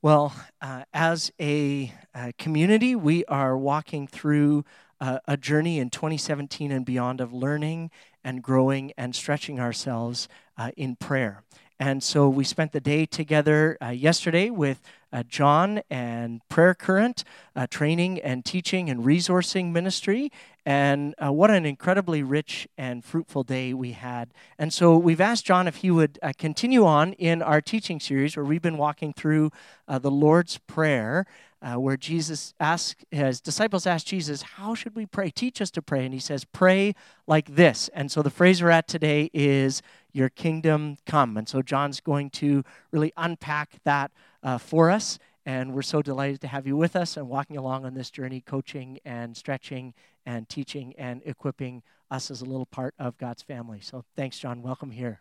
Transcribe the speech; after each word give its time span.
Well, 0.00 0.32
uh, 0.60 0.84
as 0.92 1.32
a, 1.40 1.92
uh, 2.14 2.32
community, 2.38 2.94
we 2.94 3.24
are 3.24 3.56
walking 3.58 4.06
through 4.06 4.64
uh, 5.00 5.18
a 5.26 5.36
journey 5.36 5.78
in 5.78 5.90
2017 5.90 6.70
and 6.70 6.84
beyond 6.84 7.20
of 7.20 7.32
learning 7.32 7.90
and 8.22 8.42
growing 8.42 8.92
and 8.96 9.14
stretching 9.14 9.58
ourselves 9.58 10.28
uh, 10.56 10.70
in 10.76 10.96
prayer. 10.96 11.42
And 11.80 12.02
so 12.02 12.28
we 12.28 12.42
spent 12.42 12.72
the 12.72 12.80
day 12.80 13.06
together 13.06 13.78
uh, 13.80 13.90
yesterday 13.90 14.50
with 14.50 14.80
uh, 15.12 15.22
John 15.22 15.80
and 15.88 16.46
Prayer 16.48 16.74
Current, 16.74 17.22
uh, 17.54 17.68
training 17.68 18.20
and 18.20 18.44
teaching 18.44 18.90
and 18.90 19.04
resourcing 19.04 19.70
ministry. 19.70 20.32
And 20.66 21.14
uh, 21.24 21.32
what 21.32 21.50
an 21.50 21.64
incredibly 21.64 22.22
rich 22.22 22.66
and 22.76 23.04
fruitful 23.04 23.44
day 23.44 23.72
we 23.72 23.92
had. 23.92 24.30
And 24.58 24.72
so 24.72 24.96
we've 24.98 25.20
asked 25.20 25.46
John 25.46 25.68
if 25.68 25.76
he 25.76 25.90
would 25.90 26.18
uh, 26.20 26.32
continue 26.36 26.84
on 26.84 27.12
in 27.12 27.42
our 27.42 27.60
teaching 27.60 28.00
series 28.00 28.36
where 28.36 28.44
we've 28.44 28.60
been 28.60 28.76
walking 28.76 29.12
through 29.12 29.52
uh, 29.86 30.00
the 30.00 30.10
Lord's 30.10 30.58
Prayer. 30.58 31.26
Where 31.60 31.96
Jesus 31.96 32.54
asked, 32.60 33.04
his 33.10 33.40
disciples 33.40 33.84
asked 33.84 34.06
Jesus, 34.06 34.42
How 34.42 34.76
should 34.76 34.94
we 34.94 35.06
pray? 35.06 35.28
Teach 35.28 35.60
us 35.60 35.72
to 35.72 35.82
pray. 35.82 36.04
And 36.04 36.14
he 36.14 36.20
says, 36.20 36.44
Pray 36.44 36.94
like 37.26 37.56
this. 37.56 37.90
And 37.92 38.12
so 38.12 38.22
the 38.22 38.30
phrase 38.30 38.62
we're 38.62 38.70
at 38.70 38.86
today 38.86 39.28
is, 39.34 39.82
Your 40.12 40.28
kingdom 40.28 40.96
come. 41.06 41.36
And 41.36 41.48
so 41.48 41.62
John's 41.62 42.00
going 42.00 42.30
to 42.30 42.64
really 42.90 43.12
unpack 43.16 43.76
that 43.84 44.10
uh, 44.42 44.58
for 44.58 44.90
us. 44.90 45.18
And 45.44 45.72
we're 45.74 45.82
so 45.82 46.02
delighted 46.02 46.40
to 46.42 46.48
have 46.48 46.66
you 46.66 46.76
with 46.76 46.94
us 46.94 47.16
and 47.16 47.28
walking 47.28 47.56
along 47.56 47.86
on 47.86 47.94
this 47.94 48.10
journey, 48.10 48.40
coaching 48.40 48.98
and 49.04 49.36
stretching 49.36 49.94
and 50.26 50.48
teaching 50.48 50.94
and 50.98 51.22
equipping 51.24 51.82
us 52.10 52.30
as 52.30 52.42
a 52.42 52.44
little 52.44 52.66
part 52.66 52.94
of 52.98 53.16
God's 53.16 53.42
family. 53.42 53.80
So 53.80 54.04
thanks, 54.16 54.38
John. 54.38 54.62
Welcome 54.62 54.90
here. 54.90 55.20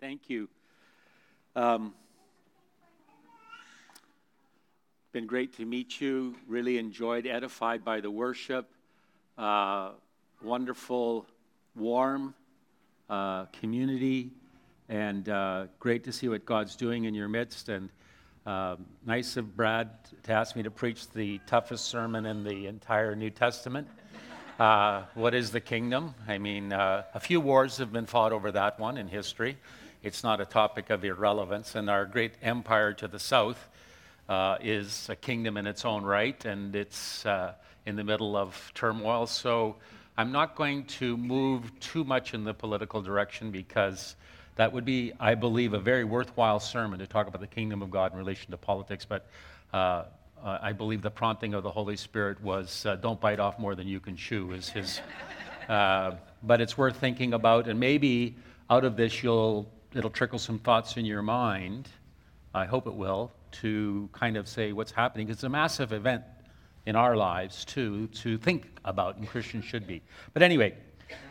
Thank 0.00 0.28
you. 0.28 0.48
Um, 1.56 1.94
been 5.12 5.26
great 5.26 5.56
to 5.56 5.64
meet 5.64 6.00
you. 6.00 6.34
Really 6.46 6.78
enjoyed, 6.78 7.26
edified 7.26 7.84
by 7.84 8.00
the 8.00 8.10
worship. 8.10 8.68
Uh, 9.38 9.90
wonderful, 10.42 11.26
warm 11.74 12.34
uh, 13.08 13.46
community 13.46 14.30
and 14.88 15.28
uh, 15.28 15.66
great 15.78 16.04
to 16.04 16.12
see 16.12 16.28
what 16.28 16.44
God's 16.44 16.76
doing 16.76 17.04
in 17.04 17.14
your 17.14 17.28
midst. 17.28 17.68
And 17.68 17.88
uh, 18.46 18.76
nice 19.06 19.36
of 19.36 19.56
Brad 19.56 19.90
to 20.24 20.32
ask 20.32 20.56
me 20.56 20.62
to 20.62 20.70
preach 20.70 21.08
the 21.10 21.40
toughest 21.46 21.86
sermon 21.86 22.26
in 22.26 22.44
the 22.44 22.66
entire 22.66 23.14
New 23.14 23.30
Testament. 23.30 23.88
Uh, 24.58 25.02
what 25.14 25.34
is 25.34 25.50
the 25.50 25.60
kingdom? 25.60 26.14
I 26.28 26.38
mean, 26.38 26.72
uh, 26.72 27.04
a 27.14 27.20
few 27.20 27.40
wars 27.40 27.78
have 27.78 27.92
been 27.92 28.06
fought 28.06 28.32
over 28.32 28.52
that 28.52 28.78
one 28.78 28.98
in 28.98 29.08
history. 29.08 29.56
It's 30.02 30.22
not 30.22 30.40
a 30.40 30.44
topic 30.44 30.90
of 30.90 31.04
irrelevance. 31.04 31.74
And 31.74 31.88
our 31.88 32.04
great 32.04 32.34
empire 32.42 32.92
to 32.94 33.08
the 33.08 33.18
south 33.18 33.68
uh, 34.28 34.58
is 34.60 35.08
a 35.08 35.16
kingdom 35.16 35.56
in 35.56 35.66
its 35.66 35.84
own 35.84 36.04
right, 36.04 36.44
and 36.44 36.76
it's 36.76 37.26
uh, 37.26 37.54
in 37.86 37.96
the 37.96 38.04
middle 38.04 38.36
of 38.36 38.70
turmoil. 38.74 39.26
So 39.26 39.76
I'm 40.16 40.30
not 40.30 40.54
going 40.54 40.84
to 40.84 41.16
move 41.16 41.78
too 41.80 42.04
much 42.04 42.34
in 42.34 42.44
the 42.44 42.54
political 42.54 43.02
direction 43.02 43.50
because 43.50 44.14
that 44.56 44.72
would 44.72 44.84
be, 44.84 45.12
I 45.18 45.34
believe, 45.34 45.72
a 45.72 45.80
very 45.80 46.04
worthwhile 46.04 46.60
sermon 46.60 47.00
to 47.00 47.06
talk 47.06 47.26
about 47.26 47.40
the 47.40 47.48
kingdom 47.48 47.82
of 47.82 47.90
God 47.90 48.12
in 48.12 48.18
relation 48.18 48.52
to 48.52 48.56
politics. 48.56 49.04
But 49.04 49.26
uh, 49.72 50.04
uh, 50.44 50.58
I 50.62 50.72
believe 50.72 51.02
the 51.02 51.10
prompting 51.10 51.54
of 51.54 51.64
the 51.64 51.70
Holy 51.70 51.96
Spirit 51.96 52.40
was 52.40 52.86
uh, 52.86 52.94
don't 52.94 53.20
bite 53.20 53.40
off 53.40 53.58
more 53.58 53.74
than 53.74 53.88
you 53.88 53.98
can 53.98 54.16
chew, 54.16 54.52
is 54.52 54.68
his. 54.68 55.00
Uh, 55.66 56.14
but 56.42 56.60
it's 56.60 56.76
worth 56.76 56.98
thinking 56.98 57.32
about, 57.32 57.68
and 57.68 57.80
maybe 57.80 58.36
out 58.68 58.84
of 58.84 58.98
this, 58.98 59.22
you'll, 59.22 59.66
it'll 59.94 60.10
trickle 60.10 60.38
some 60.38 60.58
thoughts 60.58 60.98
in 60.98 61.06
your 61.06 61.22
mind. 61.22 61.88
I 62.52 62.66
hope 62.66 62.86
it 62.86 62.92
will, 62.92 63.32
to 63.62 64.10
kind 64.12 64.36
of 64.36 64.46
say 64.46 64.72
what's 64.72 64.92
happening. 64.92 65.30
It's 65.30 65.42
a 65.42 65.48
massive 65.48 65.94
event 65.94 66.22
in 66.86 66.96
our 66.96 67.16
lives, 67.16 67.64
too, 67.64 68.08
to 68.08 68.38
think 68.38 68.66
about, 68.84 69.16
and 69.16 69.28
Christians 69.28 69.64
should 69.64 69.86
be. 69.86 70.02
But 70.32 70.42
anyway, 70.42 70.74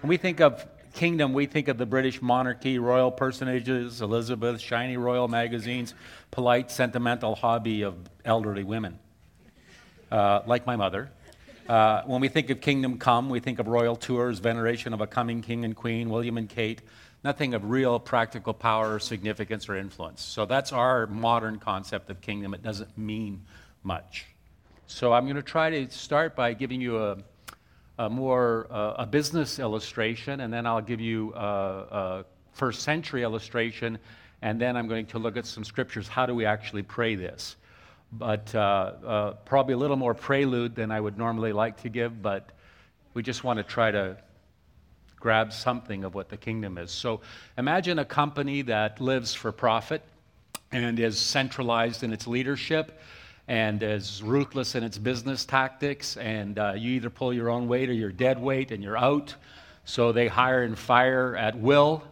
when 0.02 0.10
we 0.10 0.18
think 0.18 0.42
of 0.42 0.66
kingdom, 0.94 1.34
we 1.34 1.46
think 1.46 1.68
of 1.68 1.78
the 1.78 1.86
British 1.86 2.22
monarchy, 2.22 2.80
royal 2.80 3.12
personages, 3.12 4.02
Elizabeth, 4.02 4.62
shiny 4.62 4.98
royal 4.98 5.28
magazines, 5.28 5.94
polite, 6.32 6.72
sentimental 6.72 7.36
hobby 7.36 7.82
of 7.82 7.96
elderly 8.26 8.64
women, 8.64 9.00
uh, 10.12 10.42
like 10.46 10.66
my 10.66 10.76
mother. 10.76 11.12
Uh, 11.68 12.02
when 12.06 12.20
we 12.20 12.28
think 12.28 12.50
of 12.50 12.60
kingdom 12.60 12.98
come, 12.98 13.30
we 13.30 13.40
think 13.40 13.60
of 13.60 13.68
royal 13.68 13.96
tours, 13.96 14.40
veneration 14.40 14.94
of 14.94 15.02
a 15.02 15.08
coming 15.08 15.42
king 15.42 15.64
and 15.66 15.76
queen, 15.76 16.10
William 16.10 16.38
and 16.38 16.50
Kate, 16.50 16.82
nothing 17.24 17.54
of 17.54 17.70
real 17.70 18.00
practical 18.00 18.54
power, 18.54 19.00
significance, 19.00 19.70
or 19.70 19.78
influence. 19.78 20.22
So 20.22 20.46
that's 20.46 20.74
our 20.74 21.08
modern 21.08 21.60
concept 21.60 22.10
of 22.10 22.20
kingdom. 22.22 22.54
It 22.54 22.62
doesn't 22.62 22.98
mean 22.98 23.46
much. 23.82 24.26
So 24.94 25.12
I'm 25.12 25.24
going 25.24 25.38
to 25.38 25.42
try 25.42 25.72
to 25.72 25.90
start 25.90 26.36
by 26.36 26.54
giving 26.54 26.80
you 26.80 27.04
a 27.04 27.18
a 27.98 28.08
more 28.12 28.68
uh, 28.70 28.94
a 29.00 29.08
business 29.08 29.58
illustration, 29.58 30.42
and 30.42 30.54
then 30.54 30.68
I'll 30.68 30.84
give 30.84 31.02
you 31.02 31.34
a, 31.34 31.40
a, 31.40 32.26
first 32.52 32.84
century 32.84 33.24
illustration, 33.24 33.98
and 34.44 34.62
then 34.62 34.78
I'm 34.78 34.88
going 34.88 35.08
to 35.08 35.18
look 35.18 35.36
at 35.36 35.48
some 35.48 35.64
scriptures. 35.64 36.08
How 36.08 36.28
do 36.28 36.36
we 36.36 36.46
actually 36.46 36.84
pray 36.84 37.16
this? 37.16 37.56
But 38.12 38.54
uh, 38.54 38.60
uh, 38.60 39.32
probably 39.46 39.74
a 39.74 39.78
little 39.78 39.96
more 39.96 40.14
prelude 40.14 40.76
than 40.76 40.92
I 40.92 41.00
would 41.02 41.18
normally 41.18 41.54
like 41.54 41.82
to 41.82 41.90
give, 41.90 42.22
but 42.22 42.52
we 43.16 43.24
just 43.24 43.44
want 43.44 43.58
to 43.58 43.64
try 43.64 43.90
to 43.90 44.18
grab 45.20 45.54
something 45.54 46.04
of 46.04 46.14
what 46.14 46.30
the 46.30 46.38
kingdom 46.38 46.78
is. 46.78 46.92
So 46.92 47.22
imagine 47.58 47.98
a 47.98 48.06
company 48.06 48.62
that 48.62 49.02
lives 49.02 49.34
for 49.34 49.52
profit 49.52 50.04
and 50.72 51.00
is 51.00 51.18
centralized 51.18 52.04
in 52.04 52.14
its 52.14 52.28
leadership 52.28 53.00
and 53.48 53.84
is 53.84 54.24
ruthless 54.24 54.76
in 54.76 54.84
its 54.84 54.98
business 54.98 55.46
tactics. 55.46 56.18
And 56.18 56.58
uh, 56.58 56.74
you 56.76 56.92
either 56.92 57.10
pull 57.10 57.34
your 57.34 57.50
own 57.50 57.68
weight 57.68 57.90
or 57.90 57.94
you're 57.94 58.12
dead 58.12 58.42
weight 58.42 58.72
and 58.72 58.82
you're 58.82 58.98
out. 58.98 59.36
So 59.86 60.12
they 60.12 60.28
hire 60.28 60.64
and 60.64 60.78
fire 60.78 61.36
at 61.36 61.58
will. 61.58 62.04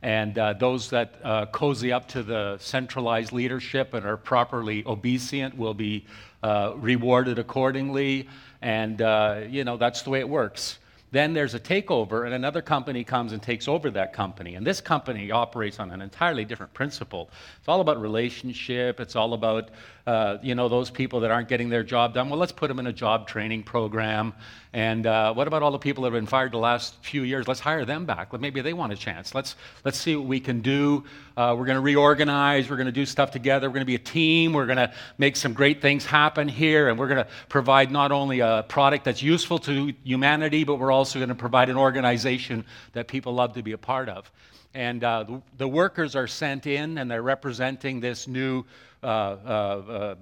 And 0.00 0.38
uh, 0.38 0.52
those 0.54 0.90
that 0.90 1.20
uh, 1.24 1.46
cozy 1.46 1.92
up 1.92 2.08
to 2.08 2.22
the 2.22 2.56
centralized 2.58 3.32
leadership 3.32 3.94
and 3.94 4.06
are 4.06 4.16
properly 4.16 4.84
obedient 4.86 5.56
will 5.58 5.74
be 5.74 6.06
uh, 6.42 6.72
rewarded 6.76 7.38
accordingly. 7.38 8.28
And, 8.62 9.02
uh, 9.02 9.40
you 9.48 9.64
know, 9.64 9.76
that's 9.76 10.02
the 10.02 10.10
way 10.10 10.20
it 10.20 10.28
works. 10.28 10.78
Then 11.10 11.32
there's 11.32 11.54
a 11.54 11.60
takeover, 11.60 12.26
and 12.26 12.34
another 12.34 12.60
company 12.60 13.02
comes 13.02 13.32
and 13.32 13.42
takes 13.42 13.66
over 13.66 13.90
that 13.92 14.12
company. 14.12 14.56
And 14.56 14.66
this 14.66 14.80
company 14.80 15.30
operates 15.30 15.80
on 15.80 15.90
an 15.90 16.02
entirely 16.02 16.44
different 16.44 16.74
principle. 16.74 17.30
It's 17.58 17.68
all 17.68 17.80
about 17.80 18.00
relationship. 18.00 19.00
It's 19.00 19.16
all 19.16 19.32
about, 19.32 19.70
uh, 20.06 20.36
you 20.42 20.54
know, 20.54 20.68
those 20.68 20.90
people 20.90 21.20
that 21.20 21.30
aren't 21.30 21.48
getting 21.48 21.70
their 21.70 21.82
job 21.82 22.12
done. 22.12 22.28
Well, 22.28 22.38
let's 22.38 22.52
put 22.52 22.68
them 22.68 22.78
in 22.78 22.86
a 22.86 22.92
job 22.92 23.26
training 23.26 23.62
program. 23.62 24.34
And 24.74 25.06
uh, 25.06 25.32
what 25.32 25.48
about 25.48 25.62
all 25.62 25.70
the 25.70 25.78
people 25.78 26.02
that 26.02 26.12
have 26.12 26.20
been 26.20 26.26
fired 26.26 26.52
the 26.52 26.58
last 26.58 27.02
few 27.02 27.22
years? 27.22 27.48
Let's 27.48 27.60
hire 27.60 27.86
them 27.86 28.04
back. 28.04 28.38
Maybe 28.38 28.60
they 28.60 28.74
want 28.74 28.92
a 28.92 28.96
chance. 28.96 29.34
Let's, 29.34 29.56
let's 29.84 29.98
see 29.98 30.14
what 30.14 30.26
we 30.26 30.40
can 30.40 30.60
do. 30.60 31.04
Uh, 31.38 31.54
we're 31.56 31.64
going 31.64 31.76
to 31.76 31.80
reorganize. 31.80 32.68
We're 32.68 32.76
going 32.76 32.86
to 32.86 32.92
do 32.92 33.06
stuff 33.06 33.30
together. 33.30 33.68
We're 33.68 33.74
going 33.74 33.86
to 33.86 33.86
be 33.86 33.94
a 33.94 33.98
team. 33.98 34.52
We're 34.52 34.66
going 34.66 34.76
to 34.76 34.92
make 35.16 35.36
some 35.36 35.54
great 35.54 35.80
things 35.80 36.04
happen 36.04 36.48
here. 36.48 36.90
And 36.90 36.98
we're 36.98 37.08
going 37.08 37.24
to 37.24 37.30
provide 37.48 37.90
not 37.90 38.12
only 38.12 38.40
a 38.40 38.66
product 38.68 39.04
that's 39.04 39.22
useful 39.22 39.58
to 39.60 39.94
humanity, 40.04 40.64
but 40.64 40.76
we're 40.76 40.92
also 40.98 41.20
going 41.20 41.28
to 41.28 41.34
provide 41.36 41.68
an 41.68 41.76
organization 41.76 42.64
that 42.92 43.06
people 43.06 43.32
love 43.32 43.52
to 43.54 43.62
be 43.62 43.72
a 43.72 43.78
part 43.78 44.08
of. 44.08 44.30
And 44.74 45.02
uh, 45.04 45.22
the, 45.22 45.42
the, 45.58 45.68
workers 45.68 46.16
are 46.16 46.26
sent 46.26 46.66
in 46.66 46.98
and 46.98 47.08
they're 47.08 47.22
representing 47.22 48.00
this 48.00 48.26
new 48.26 48.64
uh, 49.02 49.06
uh, 49.06 49.08
uh 49.08 50.14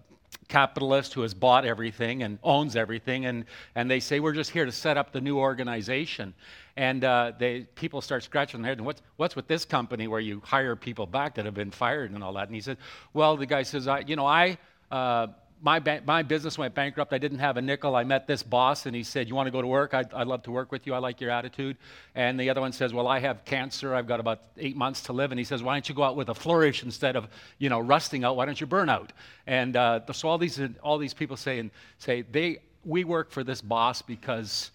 capitalist 0.48 1.14
who 1.14 1.22
has 1.22 1.34
bought 1.34 1.64
everything 1.64 2.22
and 2.22 2.38
owns 2.42 2.76
everything, 2.76 3.26
and, 3.26 3.46
and 3.74 3.90
they 3.90 3.98
say, 3.98 4.20
We're 4.20 4.34
just 4.34 4.50
here 4.50 4.64
to 4.64 4.70
set 4.70 4.96
up 4.96 5.10
the 5.12 5.20
new 5.20 5.38
organization. 5.38 6.34
And 6.76 7.02
uh, 7.02 7.32
they, 7.38 7.62
people 7.74 8.00
start 8.00 8.22
scratching 8.22 8.60
their 8.60 8.70
head, 8.70 8.78
and 8.78 8.86
what's, 8.86 9.02
what's 9.16 9.34
with 9.34 9.48
this 9.48 9.64
company 9.64 10.06
where 10.06 10.20
you 10.20 10.42
hire 10.44 10.76
people 10.76 11.06
back 11.06 11.34
that 11.36 11.46
have 11.46 11.54
been 11.54 11.70
fired 11.70 12.12
and 12.12 12.22
all 12.22 12.34
that? 12.34 12.46
And 12.46 12.54
he 12.54 12.60
said, 12.60 12.76
Well, 13.12 13.36
the 13.36 13.46
guy 13.46 13.62
says, 13.62 13.88
I, 13.88 14.00
You 14.00 14.14
know, 14.14 14.26
I. 14.26 14.58
Uh, 14.90 15.28
my, 15.62 15.78
ba- 15.78 16.02
my 16.04 16.22
business 16.22 16.58
went 16.58 16.74
bankrupt. 16.74 17.12
I 17.12 17.18
didn't 17.18 17.38
have 17.38 17.56
a 17.56 17.62
nickel. 17.62 17.96
I 17.96 18.04
met 18.04 18.26
this 18.26 18.42
boss 18.42 18.86
and 18.86 18.94
he 18.94 19.02
said, 19.02 19.28
You 19.28 19.34
want 19.34 19.46
to 19.46 19.50
go 19.50 19.62
to 19.62 19.66
work? 19.66 19.94
I'd, 19.94 20.12
I'd 20.12 20.26
love 20.26 20.42
to 20.44 20.50
work 20.50 20.70
with 20.70 20.86
you. 20.86 20.94
I 20.94 20.98
like 20.98 21.20
your 21.20 21.30
attitude. 21.30 21.76
And 22.14 22.38
the 22.38 22.50
other 22.50 22.60
one 22.60 22.72
says, 22.72 22.92
Well, 22.92 23.08
I 23.08 23.20
have 23.20 23.44
cancer. 23.44 23.94
I've 23.94 24.06
got 24.06 24.20
about 24.20 24.40
eight 24.58 24.76
months 24.76 25.02
to 25.04 25.12
live. 25.12 25.32
And 25.32 25.38
he 25.38 25.44
says, 25.44 25.62
Why 25.62 25.74
don't 25.74 25.88
you 25.88 25.94
go 25.94 26.02
out 26.02 26.16
with 26.16 26.28
a 26.28 26.34
flourish 26.34 26.82
instead 26.82 27.16
of, 27.16 27.28
you 27.58 27.68
know, 27.68 27.80
rusting 27.80 28.24
out? 28.24 28.36
Why 28.36 28.44
don't 28.44 28.60
you 28.60 28.66
burn 28.66 28.88
out? 28.88 29.12
And 29.46 29.76
uh, 29.76 30.00
so 30.12 30.28
all 30.28 30.38
these, 30.38 30.60
all 30.82 30.98
these 30.98 31.14
people 31.14 31.36
say, 31.36 31.58
and 31.58 31.70
say, 31.98 32.22
they, 32.22 32.58
We 32.84 33.04
work 33.04 33.30
for 33.30 33.42
this 33.42 33.60
boss 33.60 34.02
because, 34.02 34.70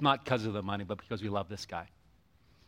not 0.00 0.24
because 0.24 0.46
of 0.46 0.54
the 0.54 0.62
money, 0.62 0.84
but 0.84 0.98
because 0.98 1.22
we 1.22 1.28
love 1.28 1.48
this 1.48 1.66
guy. 1.66 1.86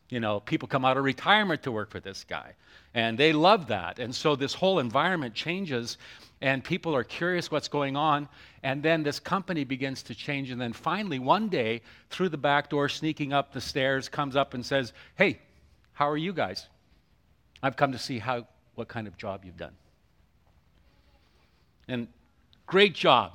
You 0.09 0.21
know, 0.21 0.41
people 0.41 0.69
come 0.69 0.85
out 0.85 0.97
of 0.97 1.05
retirement 1.05 1.63
to 1.65 1.73
work 1.73 1.91
for 1.91 1.99
this 1.99 2.25
guy, 2.25 2.55
and 2.95 3.19
they 3.19 3.33
love 3.33 3.69
that. 3.69 3.99
And 3.99 4.15
so 4.15 4.37
this 4.37 4.55
whole 4.55 4.79
environment 4.79 5.35
changes, 5.35 5.99
and 6.41 6.63
people 6.63 6.95
are 6.95 7.03
curious 7.03 7.51
what's 7.51 7.69
going 7.69 7.97
on. 7.97 8.29
And 8.63 8.83
then 8.83 9.03
this 9.03 9.19
company 9.19 9.65
begins 9.65 10.03
to 10.05 10.15
change. 10.15 10.51
And 10.51 10.61
then 10.61 10.73
finally, 10.73 11.19
one 11.19 11.49
day, 11.49 11.83
through 12.11 12.29
the 12.29 12.37
back 12.37 12.71
door, 12.71 12.89
sneaking 12.89 13.33
up 13.33 13.53
the 13.53 13.61
stairs, 13.61 14.09
comes 14.09 14.37
up 14.37 14.55
and 14.55 14.65
says, 14.65 14.93
Hey, 15.17 15.41
how 15.93 16.09
are 16.09 16.17
you 16.17 16.33
guys? 16.33 16.67
I've 17.63 17.77
come 17.77 17.93
to 17.93 17.99
see 17.99 18.19
how, 18.19 18.47
what 18.75 18.87
kind 18.87 19.07
of 19.07 19.17
job 19.17 19.45
you've 19.45 19.57
done. 19.57 19.73
And 21.89 22.09
great 22.67 22.95
job. 22.95 23.33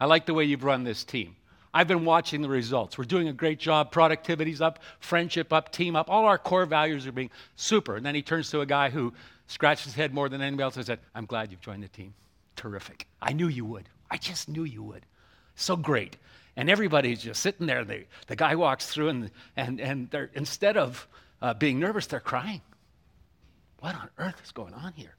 I 0.00 0.06
like 0.06 0.26
the 0.26 0.34
way 0.34 0.44
you've 0.44 0.64
run 0.64 0.84
this 0.84 1.04
team. 1.04 1.36
I've 1.76 1.88
been 1.88 2.06
watching 2.06 2.40
the 2.40 2.48
results. 2.48 2.96
We're 2.96 3.04
doing 3.04 3.28
a 3.28 3.34
great 3.34 3.58
job. 3.58 3.92
Productivity's 3.92 4.62
up, 4.62 4.78
friendship 4.98 5.52
up, 5.52 5.70
team 5.72 5.94
up. 5.94 6.08
All 6.08 6.24
our 6.24 6.38
core 6.38 6.64
values 6.64 7.06
are 7.06 7.12
being 7.12 7.30
super. 7.56 7.96
And 7.96 8.06
then 8.06 8.14
he 8.14 8.22
turns 8.22 8.50
to 8.52 8.62
a 8.62 8.66
guy 8.66 8.88
who 8.88 9.12
scratched 9.46 9.84
his 9.84 9.92
head 9.92 10.14
more 10.14 10.30
than 10.30 10.40
anybody 10.40 10.62
else 10.62 10.76
and 10.76 10.86
said, 10.86 11.00
I'm 11.14 11.26
glad 11.26 11.50
you've 11.50 11.60
joined 11.60 11.82
the 11.82 11.88
team. 11.88 12.14
Terrific. 12.56 13.06
I 13.20 13.34
knew 13.34 13.48
you 13.48 13.66
would. 13.66 13.90
I 14.10 14.16
just 14.16 14.48
knew 14.48 14.64
you 14.64 14.82
would. 14.84 15.04
So 15.54 15.76
great. 15.76 16.16
And 16.56 16.70
everybody's 16.70 17.20
just 17.20 17.42
sitting 17.42 17.66
there. 17.66 17.84
They, 17.84 18.06
the 18.26 18.36
guy 18.36 18.54
walks 18.54 18.86
through, 18.86 19.10
and, 19.10 19.30
and, 19.54 19.78
and 19.78 20.08
they're, 20.08 20.30
instead 20.32 20.78
of 20.78 21.06
uh, 21.42 21.52
being 21.52 21.78
nervous, 21.78 22.06
they're 22.06 22.20
crying. 22.20 22.62
What 23.80 23.94
on 23.96 24.08
earth 24.16 24.40
is 24.42 24.50
going 24.50 24.72
on 24.72 24.94
here? 24.94 25.14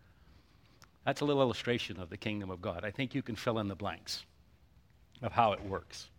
That's 1.06 1.22
a 1.22 1.26
little 1.26 1.44
illustration 1.44 2.00
of 2.00 2.10
the 2.10 2.18
kingdom 2.18 2.50
of 2.50 2.64
God. 2.64 2.84
I 2.84 2.90
think 2.90 3.14
you 3.14 3.22
can 3.22 3.36
fill 3.36 3.60
in 3.60 3.68
the 3.68 3.76
blanks 3.76 4.26
of 5.22 5.34
how 5.34 5.54
it 5.54 5.64
works. 5.64 6.10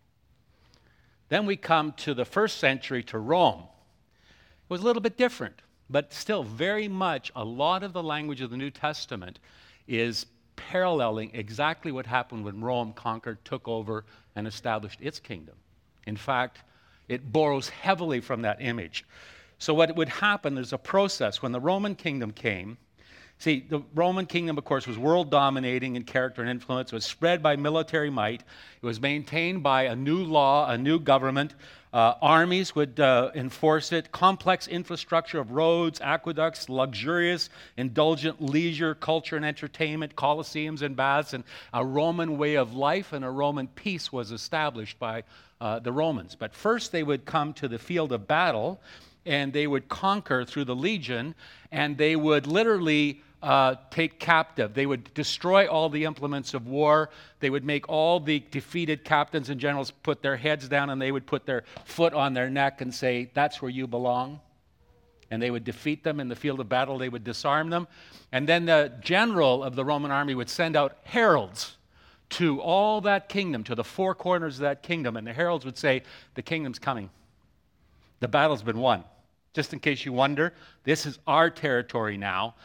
Then 1.29 1.45
we 1.45 1.55
come 1.55 1.93
to 1.93 2.13
the 2.13 2.25
first 2.25 2.57
century 2.57 3.03
to 3.03 3.17
Rome. 3.17 3.61
It 3.61 4.73
was 4.73 4.81
a 4.81 4.83
little 4.83 5.01
bit 5.01 5.17
different, 5.17 5.61
but 5.89 6.11
still 6.13 6.43
very 6.43 6.87
much 6.87 7.31
a 7.35 7.43
lot 7.43 7.83
of 7.83 7.93
the 7.93 8.03
language 8.03 8.41
of 8.41 8.49
the 8.49 8.57
New 8.57 8.71
Testament 8.71 9.39
is 9.87 10.25
paralleling 10.55 11.31
exactly 11.33 11.91
what 11.91 12.05
happened 12.05 12.45
when 12.45 12.61
Rome 12.61 12.93
conquered, 12.93 13.43
took 13.45 13.67
over, 13.67 14.05
and 14.35 14.45
established 14.45 14.99
its 15.01 15.19
kingdom. 15.19 15.55
In 16.05 16.17
fact, 16.17 16.59
it 17.07 17.31
borrows 17.31 17.69
heavily 17.69 18.19
from 18.19 18.41
that 18.41 18.61
image. 18.61 19.05
So, 19.57 19.73
what 19.73 19.95
would 19.95 20.09
happen, 20.09 20.55
there's 20.55 20.73
a 20.73 20.77
process. 20.77 21.41
When 21.41 21.51
the 21.51 21.59
Roman 21.59 21.95
kingdom 21.95 22.31
came, 22.31 22.77
See, 23.39 23.65
the 23.69 23.81
Roman 23.95 24.25
kingdom, 24.25 24.57
of 24.57 24.65
course, 24.65 24.85
was 24.85 24.97
world 24.97 25.31
dominating 25.31 25.95
in 25.95 26.03
character 26.03 26.41
and 26.41 26.51
influence. 26.51 26.91
It 26.91 26.95
was 26.95 27.05
spread 27.05 27.41
by 27.41 27.55
military 27.55 28.09
might. 28.09 28.41
It 28.81 28.85
was 28.85 28.99
maintained 28.99 29.63
by 29.63 29.83
a 29.83 29.95
new 29.95 30.25
law, 30.25 30.69
a 30.69 30.77
new 30.77 30.99
government. 30.99 31.55
Uh, 31.93 32.15
armies 32.21 32.75
would 32.75 32.99
uh, 32.99 33.31
enforce 33.33 33.93
it. 33.93 34.11
Complex 34.11 34.67
infrastructure 34.67 35.39
of 35.39 35.51
roads, 35.51 36.01
aqueducts, 36.01 36.67
luxurious, 36.67 37.49
indulgent 37.77 38.41
leisure, 38.41 38.93
culture 38.93 39.37
and 39.37 39.45
entertainment, 39.45 40.17
coliseums 40.17 40.81
and 40.81 40.97
baths, 40.97 41.33
and 41.33 41.45
a 41.73 41.83
Roman 41.83 42.37
way 42.37 42.55
of 42.55 42.73
life 42.73 43.13
and 43.13 43.23
a 43.23 43.29
Roman 43.29 43.67
peace 43.69 44.11
was 44.11 44.31
established 44.31 44.99
by 44.99 45.23
uh, 45.61 45.79
the 45.79 45.93
Romans. 45.93 46.35
But 46.35 46.53
first, 46.53 46.91
they 46.91 47.03
would 47.03 47.23
come 47.23 47.53
to 47.53 47.69
the 47.69 47.79
field 47.79 48.11
of 48.11 48.27
battle 48.27 48.81
and 49.25 49.53
they 49.53 49.67
would 49.67 49.87
conquer 49.89 50.45
through 50.45 50.65
the 50.65 50.75
legion, 50.75 51.35
and 51.71 51.97
they 51.97 52.15
would 52.15 52.47
literally 52.47 53.21
uh, 53.41 53.75
take 53.89 54.19
captive. 54.19 54.73
They 54.73 54.85
would 54.85 55.13
destroy 55.13 55.67
all 55.67 55.89
the 55.89 56.03
implements 56.03 56.53
of 56.53 56.67
war. 56.67 57.09
They 57.39 57.49
would 57.49 57.63
make 57.63 57.87
all 57.87 58.19
the 58.19 58.39
defeated 58.51 59.03
captains 59.03 59.49
and 59.49 59.59
generals 59.59 59.91
put 59.91 60.21
their 60.21 60.35
heads 60.35 60.67
down 60.67 60.89
and 60.89 61.01
they 61.01 61.11
would 61.11 61.25
put 61.25 61.45
their 61.45 61.63
foot 61.85 62.13
on 62.13 62.33
their 62.33 62.49
neck 62.49 62.81
and 62.81 62.93
say, 62.93 63.31
That's 63.33 63.61
where 63.61 63.71
you 63.71 63.87
belong. 63.87 64.41
And 65.31 65.41
they 65.41 65.51
would 65.51 65.63
defeat 65.63 66.03
them 66.03 66.19
in 66.19 66.27
the 66.27 66.35
field 66.35 66.59
of 66.59 66.67
battle. 66.67 66.97
They 66.97 67.09
would 67.09 67.23
disarm 67.23 67.69
them. 67.69 67.87
And 68.31 68.47
then 68.47 68.65
the 68.65 68.91
general 68.99 69.63
of 69.63 69.75
the 69.75 69.85
Roman 69.85 70.11
army 70.11 70.35
would 70.35 70.49
send 70.49 70.75
out 70.75 70.97
heralds 71.03 71.77
to 72.29 72.59
all 72.61 73.01
that 73.01 73.29
kingdom, 73.29 73.63
to 73.63 73.75
the 73.75 73.83
four 73.83 74.15
corners 74.15 74.55
of 74.55 74.61
that 74.61 74.83
kingdom. 74.83 75.17
And 75.17 75.25
the 75.25 75.33
heralds 75.33 75.65
would 75.65 75.77
say, 75.77 76.03
The 76.33 76.41
kingdom's 76.41 76.79
coming. 76.79 77.09
The 78.19 78.27
battle's 78.27 78.63
been 78.63 78.79
won. 78.79 79.05
Just 79.53 79.71
in 79.73 79.79
case 79.79 80.05
you 80.05 80.13
wonder, 80.13 80.53
this 80.83 81.05
is 81.05 81.19
our 81.25 81.49
territory 81.49 82.17
now 82.17 82.55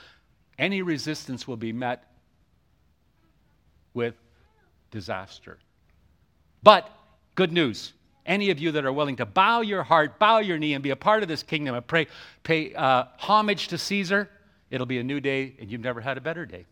any 0.59 0.83
resistance 0.83 1.47
will 1.47 1.57
be 1.57 1.73
met 1.73 2.05
with 3.93 4.15
disaster. 4.91 5.59
But 6.63 6.91
good 7.35 7.53
news 7.53 7.93
any 8.27 8.51
of 8.51 8.59
you 8.59 8.73
that 8.73 8.85
are 8.85 8.93
willing 8.93 9.17
to 9.17 9.27
bow 9.27 9.61
your 9.61 9.83
heart, 9.83 10.19
bow 10.19 10.39
your 10.39 10.59
knee, 10.59 10.75
and 10.75 10.83
be 10.83 10.91
a 10.91 10.97
part 10.97 11.23
of 11.23 11.29
this 11.29 11.43
kingdom 11.43 11.75
and 11.75 11.87
pray, 11.87 12.07
pay 12.43 12.75
uh, 12.75 13.05
homage 13.19 13.69
to 13.69 13.79
Caesar, 13.79 14.31
it'll 14.71 14.87
be 14.87 14.99
a 14.99 15.05
new 15.05 15.21
day, 15.21 15.55
and 15.59 15.71
you've 15.71 15.83
never 15.83 16.01
had 16.01 16.17
a 16.17 16.21
better 16.21 16.47
day. 16.47 16.65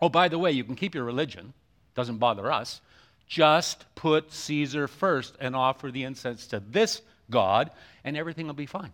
Oh, 0.00 0.08
by 0.08 0.28
the 0.28 0.38
way, 0.38 0.52
you 0.52 0.64
can 0.64 0.74
keep 0.74 0.94
your 0.94 1.04
religion, 1.04 1.52
doesn't 1.94 2.18
bother 2.18 2.50
us. 2.50 2.80
Just 3.28 3.84
put 3.94 4.32
Caesar 4.32 4.88
first 4.88 5.34
and 5.40 5.56
offer 5.56 5.90
the 5.90 6.04
incense 6.04 6.46
to 6.48 6.60
this 6.60 7.02
God, 7.30 7.70
and 8.04 8.16
everything 8.16 8.46
will 8.46 8.54
be 8.54 8.66
fine. 8.66 8.92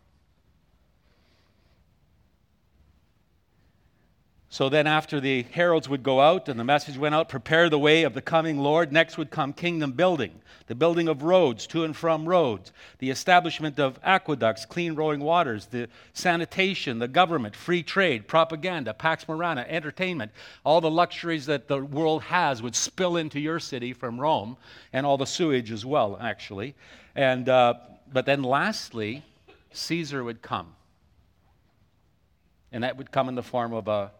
So 4.52 4.68
then, 4.68 4.86
after 4.86 5.18
the 5.18 5.44
heralds 5.44 5.88
would 5.88 6.02
go 6.02 6.20
out 6.20 6.46
and 6.46 6.60
the 6.60 6.64
message 6.64 6.98
went 6.98 7.14
out, 7.14 7.30
prepare 7.30 7.70
the 7.70 7.78
way 7.78 8.02
of 8.02 8.12
the 8.12 8.20
coming 8.20 8.58
Lord, 8.58 8.92
next 8.92 9.16
would 9.16 9.30
come 9.30 9.54
kingdom 9.54 9.92
building, 9.92 10.42
the 10.66 10.74
building 10.74 11.08
of 11.08 11.22
roads 11.22 11.66
to 11.68 11.84
and 11.84 11.96
from 11.96 12.28
roads, 12.28 12.70
the 12.98 13.08
establishment 13.08 13.80
of 13.80 13.98
aqueducts, 14.02 14.66
clean 14.66 14.94
rolling 14.94 15.20
waters, 15.20 15.64
the 15.64 15.88
sanitation, 16.12 16.98
the 16.98 17.08
government, 17.08 17.56
free 17.56 17.82
trade, 17.82 18.28
propaganda, 18.28 18.92
Pax 18.92 19.26
Romana, 19.26 19.64
entertainment. 19.70 20.30
All 20.64 20.82
the 20.82 20.90
luxuries 20.90 21.46
that 21.46 21.66
the 21.66 21.82
world 21.82 22.20
has 22.24 22.60
would 22.60 22.76
spill 22.76 23.16
into 23.16 23.40
your 23.40 23.58
city 23.58 23.94
from 23.94 24.20
Rome, 24.20 24.58
and 24.92 25.06
all 25.06 25.16
the 25.16 25.24
sewage 25.24 25.72
as 25.72 25.86
well, 25.86 26.18
actually. 26.20 26.74
And, 27.16 27.48
uh, 27.48 27.72
but 28.12 28.26
then, 28.26 28.42
lastly, 28.42 29.24
Caesar 29.72 30.22
would 30.22 30.42
come. 30.42 30.74
And 32.70 32.84
that 32.84 32.98
would 32.98 33.10
come 33.10 33.30
in 33.30 33.34
the 33.34 33.42
form 33.42 33.72
of 33.72 33.88
a 33.88 34.10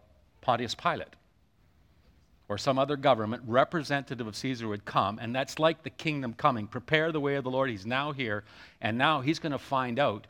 Pontius 0.43 0.75
Pilate 0.75 1.15
or 2.49 2.57
some 2.57 2.77
other 2.77 2.97
government 2.97 3.41
representative 3.47 4.27
of 4.27 4.35
Caesar 4.35 4.67
would 4.67 4.85
come, 4.85 5.17
and 5.19 5.33
that's 5.33 5.57
like 5.57 5.81
the 5.81 5.89
kingdom 5.89 6.33
coming. 6.33 6.67
Prepare 6.67 7.11
the 7.11 7.19
way 7.19 7.35
of 7.35 7.43
the 7.43 7.49
Lord. 7.49 7.69
He's 7.69 7.85
now 7.85 8.11
here, 8.11 8.43
and 8.81 8.97
now 8.97 9.21
he's 9.21 9.39
going 9.39 9.53
to 9.53 9.57
find 9.57 9.97
out 9.97 10.27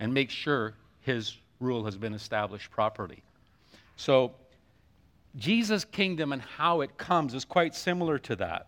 and 0.00 0.12
make 0.12 0.28
sure 0.28 0.74
his 1.00 1.36
rule 1.60 1.84
has 1.84 1.96
been 1.96 2.12
established 2.12 2.70
properly. 2.70 3.22
So, 3.96 4.32
Jesus' 5.36 5.84
kingdom 5.84 6.32
and 6.32 6.42
how 6.42 6.80
it 6.80 6.98
comes 6.98 7.32
is 7.32 7.44
quite 7.44 7.74
similar 7.74 8.18
to 8.18 8.36
that. 8.36 8.66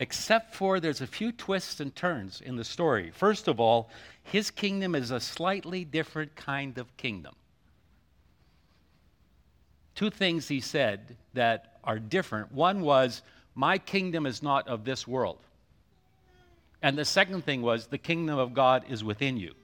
Except 0.00 0.54
for 0.54 0.80
there's 0.80 1.00
a 1.00 1.06
few 1.06 1.30
twists 1.30 1.78
and 1.80 1.94
turns 1.94 2.40
in 2.40 2.56
the 2.56 2.64
story. 2.64 3.12
First 3.14 3.48
of 3.48 3.60
all, 3.60 3.88
his 4.24 4.50
kingdom 4.50 4.94
is 4.94 5.10
a 5.10 5.20
slightly 5.20 5.84
different 5.84 6.34
kind 6.34 6.76
of 6.76 6.94
kingdom 6.96 7.34
two 9.94 10.10
things 10.10 10.48
he 10.48 10.60
said 10.60 11.16
that 11.34 11.78
are 11.84 11.98
different. 11.98 12.52
One 12.52 12.80
was, 12.80 13.22
My 13.54 13.78
kingdom 13.78 14.26
is 14.26 14.42
not 14.42 14.68
of 14.68 14.84
this 14.84 15.06
world. 15.06 15.38
And 16.82 16.96
the 16.96 17.04
second 17.04 17.44
thing 17.44 17.62
was, 17.62 17.86
The 17.86 17.98
kingdom 17.98 18.38
of 18.38 18.54
God 18.54 18.84
is 18.88 19.04
within 19.04 19.36
you. 19.36 19.54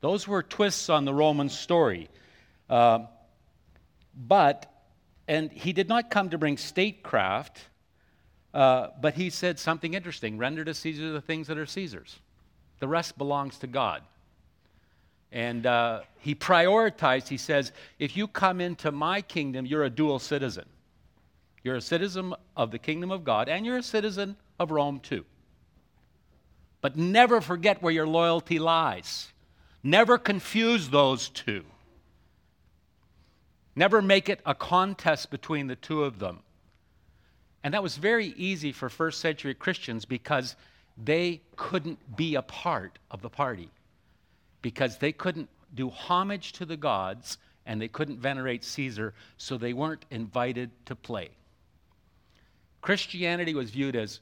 Those 0.00 0.28
were 0.28 0.42
twists 0.42 0.88
on 0.88 1.04
the 1.04 1.14
Roman 1.14 1.48
story. 1.48 2.08
Uh, 2.68 3.00
but, 4.16 4.72
and 5.28 5.50
he 5.50 5.72
did 5.72 5.88
not 5.88 6.10
come 6.10 6.30
to 6.30 6.38
bring 6.38 6.56
statecraft, 6.56 7.60
uh, 8.54 8.88
but 9.00 9.14
he 9.14 9.30
said 9.30 9.58
something 9.58 9.94
interesting 9.94 10.38
render 10.38 10.64
to 10.64 10.74
Caesar 10.74 11.12
the 11.12 11.20
things 11.20 11.48
that 11.48 11.58
are 11.58 11.66
Caesar's. 11.66 12.18
The 12.80 12.88
rest 12.88 13.18
belongs 13.18 13.58
to 13.58 13.66
God. 13.66 14.02
And 15.32 15.66
uh, 15.66 16.00
he 16.18 16.34
prioritized, 16.34 17.28
he 17.28 17.36
says, 17.36 17.72
if 17.98 18.16
you 18.16 18.28
come 18.28 18.60
into 18.60 18.92
my 18.92 19.20
kingdom, 19.22 19.66
you're 19.66 19.84
a 19.84 19.90
dual 19.90 20.18
citizen. 20.18 20.64
You're 21.62 21.76
a 21.76 21.80
citizen 21.80 22.34
of 22.56 22.70
the 22.70 22.78
kingdom 22.78 23.10
of 23.10 23.24
God, 23.24 23.48
and 23.48 23.66
you're 23.66 23.78
a 23.78 23.82
citizen 23.82 24.36
of 24.58 24.70
Rome 24.70 25.00
too. 25.00 25.24
But 26.80 26.96
never 26.96 27.40
forget 27.40 27.82
where 27.82 27.92
your 27.92 28.06
loyalty 28.06 28.58
lies. 28.58 29.32
Never 29.82 30.18
confuse 30.18 30.88
those 30.88 31.28
two. 31.28 31.64
Never 33.74 34.00
make 34.00 34.28
it 34.28 34.40
a 34.46 34.54
contest 34.54 35.30
between 35.30 35.66
the 35.66 35.76
two 35.76 36.04
of 36.04 36.18
them. 36.18 36.40
And 37.62 37.74
that 37.74 37.82
was 37.82 37.96
very 37.96 38.28
easy 38.36 38.72
for 38.72 38.88
first 38.88 39.20
century 39.20 39.54
Christians 39.54 40.04
because 40.04 40.54
they 40.96 41.42
couldn't 41.56 42.16
be 42.16 42.36
a 42.36 42.42
part 42.42 42.98
of 43.10 43.22
the 43.22 43.28
party 43.28 43.70
because 44.62 44.98
they 44.98 45.12
couldn't 45.12 45.48
do 45.74 45.90
homage 45.90 46.52
to 46.52 46.64
the 46.64 46.76
gods 46.76 47.38
and 47.66 47.80
they 47.80 47.88
couldn't 47.88 48.18
venerate 48.18 48.64
Caesar, 48.64 49.12
so 49.36 49.58
they 49.58 49.72
weren't 49.72 50.04
invited 50.10 50.70
to 50.86 50.94
play. 50.94 51.30
Christianity 52.80 53.54
was 53.54 53.70
viewed 53.70 53.96
as 53.96 54.20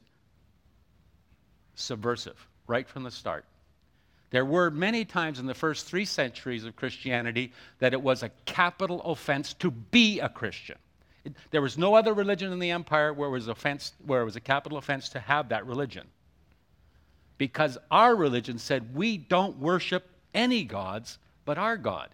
subversive 1.75 2.47
right 2.67 2.87
from 2.89 3.03
the 3.03 3.11
start. 3.11 3.45
There 4.31 4.45
were 4.45 4.71
many 4.71 5.05
times 5.05 5.39
in 5.39 5.45
the 5.45 5.53
first 5.53 5.85
three 5.85 6.05
centuries 6.05 6.65
of 6.65 6.75
Christianity 6.75 7.53
that 7.79 7.93
it 7.93 8.01
was 8.01 8.23
a 8.23 8.29
capital 8.45 9.01
offense 9.03 9.53
to 9.55 9.69
be 9.69 10.19
a 10.19 10.27
Christian. 10.27 10.77
It, 11.23 11.33
there 11.51 11.61
was 11.61 11.77
no 11.77 11.93
other 11.95 12.13
religion 12.13 12.51
in 12.51 12.59
the 12.59 12.71
empire 12.71 13.13
where 13.13 13.29
it, 13.29 13.31
was 13.31 13.47
offense, 13.47 13.93
where 14.05 14.21
it 14.21 14.25
was 14.25 14.35
a 14.35 14.41
capital 14.41 14.77
offense 14.77 15.09
to 15.09 15.19
have 15.19 15.49
that 15.49 15.65
religion. 15.65 16.07
Because 17.37 17.77
our 17.91 18.15
religion 18.15 18.57
said 18.57 18.95
we 18.95 19.17
don't 19.17 19.57
worship 19.57 20.09
any 20.35 20.63
gods 20.63 21.17
but 21.45 21.57
our 21.57 21.77
God. 21.77 22.09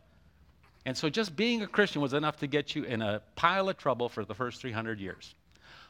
And 0.86 0.98
so 0.98 1.10
just 1.10 1.36
being 1.36 1.62
a 1.62 1.68
Christian 1.68 2.02
was 2.02 2.14
enough 2.14 2.38
to 2.38 2.48
get 2.48 2.76
you 2.76 2.84
in 2.84 3.02
a 3.02 3.22
pile 3.36 3.70
of 3.70 3.78
trouble 3.78 4.10
for 4.10 4.26
the 4.26 4.34
first 4.34 4.62
300 4.62 5.00
years. 5.00 5.36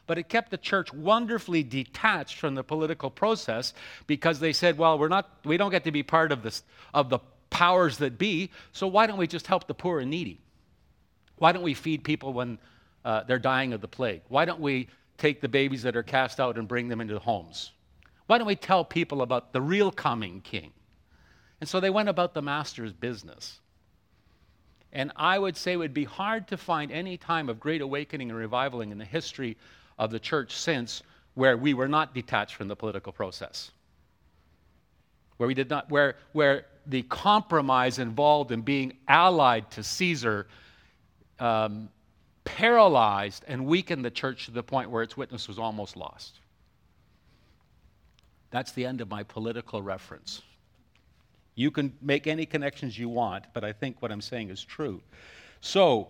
But 0.06 0.18
it 0.18 0.28
kept 0.28 0.50
the 0.50 0.58
church 0.58 0.92
wonderfully 0.92 1.62
detached 1.62 2.36
from 2.36 2.54
the 2.54 2.64
political 2.64 3.08
process 3.08 3.72
because 4.06 4.40
they 4.40 4.52
said, 4.52 4.76
well, 4.76 4.98
we're 4.98 5.08
not, 5.08 5.30
we 5.44 5.56
don't 5.56 5.70
get 5.70 5.84
to 5.84 5.92
be 5.92 6.02
part 6.02 6.32
of, 6.32 6.42
this, 6.42 6.64
of 6.92 7.08
the 7.08 7.20
powers 7.50 7.98
that 7.98 8.18
be, 8.18 8.50
so 8.72 8.86
why 8.86 9.06
don't 9.06 9.18
we 9.18 9.26
just 9.26 9.46
help 9.46 9.66
the 9.66 9.74
poor 9.74 10.00
and 10.00 10.10
needy? 10.10 10.40
Why 11.36 11.52
don't 11.52 11.62
we 11.62 11.74
feed 11.74 12.04
people 12.04 12.32
when 12.32 12.58
uh, 13.04 13.22
they're 13.24 13.38
dying 13.38 13.72
of 13.72 13.80
the 13.80 13.88
plague? 13.88 14.22
Why 14.28 14.44
don't 14.44 14.60
we 14.60 14.88
take 15.18 15.40
the 15.40 15.48
babies 15.48 15.82
that 15.82 15.96
are 15.96 16.02
cast 16.02 16.40
out 16.40 16.58
and 16.58 16.66
bring 16.66 16.88
them 16.88 17.00
into 17.00 17.18
homes? 17.18 17.72
Why 18.26 18.38
don't 18.38 18.46
we 18.46 18.56
tell 18.56 18.84
people 18.84 19.22
about 19.22 19.52
the 19.52 19.60
real 19.60 19.90
coming 19.90 20.40
king? 20.40 20.72
And 21.62 21.68
so 21.68 21.78
they 21.78 21.90
went 21.90 22.08
about 22.08 22.34
the 22.34 22.42
master's 22.42 22.92
business. 22.92 23.60
And 24.92 25.12
I 25.14 25.38
would 25.38 25.56
say 25.56 25.74
it 25.74 25.76
would 25.76 25.94
be 25.94 26.02
hard 26.02 26.48
to 26.48 26.56
find 26.56 26.90
any 26.90 27.16
time 27.16 27.48
of 27.48 27.60
great 27.60 27.80
awakening 27.80 28.32
and 28.32 28.50
revivaling 28.50 28.90
in 28.90 28.98
the 28.98 29.04
history 29.04 29.56
of 29.96 30.10
the 30.10 30.18
church 30.18 30.56
since 30.56 31.04
where 31.34 31.56
we 31.56 31.72
were 31.72 31.86
not 31.86 32.14
detached 32.14 32.56
from 32.56 32.66
the 32.66 32.74
political 32.74 33.12
process. 33.12 33.70
Where 35.36 35.46
we 35.46 35.54
did 35.54 35.70
not, 35.70 35.88
where, 35.88 36.16
where 36.32 36.66
the 36.86 37.02
compromise 37.02 38.00
involved 38.00 38.50
in 38.50 38.62
being 38.62 38.94
allied 39.06 39.70
to 39.70 39.84
Caesar 39.84 40.48
um, 41.38 41.88
paralyzed 42.42 43.44
and 43.46 43.66
weakened 43.66 44.04
the 44.04 44.10
church 44.10 44.46
to 44.46 44.50
the 44.50 44.64
point 44.64 44.90
where 44.90 45.04
its 45.04 45.16
witness 45.16 45.46
was 45.46 45.60
almost 45.60 45.96
lost. 45.96 46.40
That's 48.50 48.72
the 48.72 48.84
end 48.84 49.00
of 49.00 49.08
my 49.08 49.22
political 49.22 49.80
reference. 49.80 50.42
You 51.54 51.70
can 51.70 51.92
make 52.00 52.26
any 52.26 52.46
connections 52.46 52.98
you 52.98 53.08
want, 53.08 53.44
but 53.52 53.64
I 53.64 53.72
think 53.72 54.00
what 54.00 54.10
I'm 54.10 54.20
saying 54.20 54.50
is 54.50 54.64
true. 54.64 55.02
So, 55.60 56.08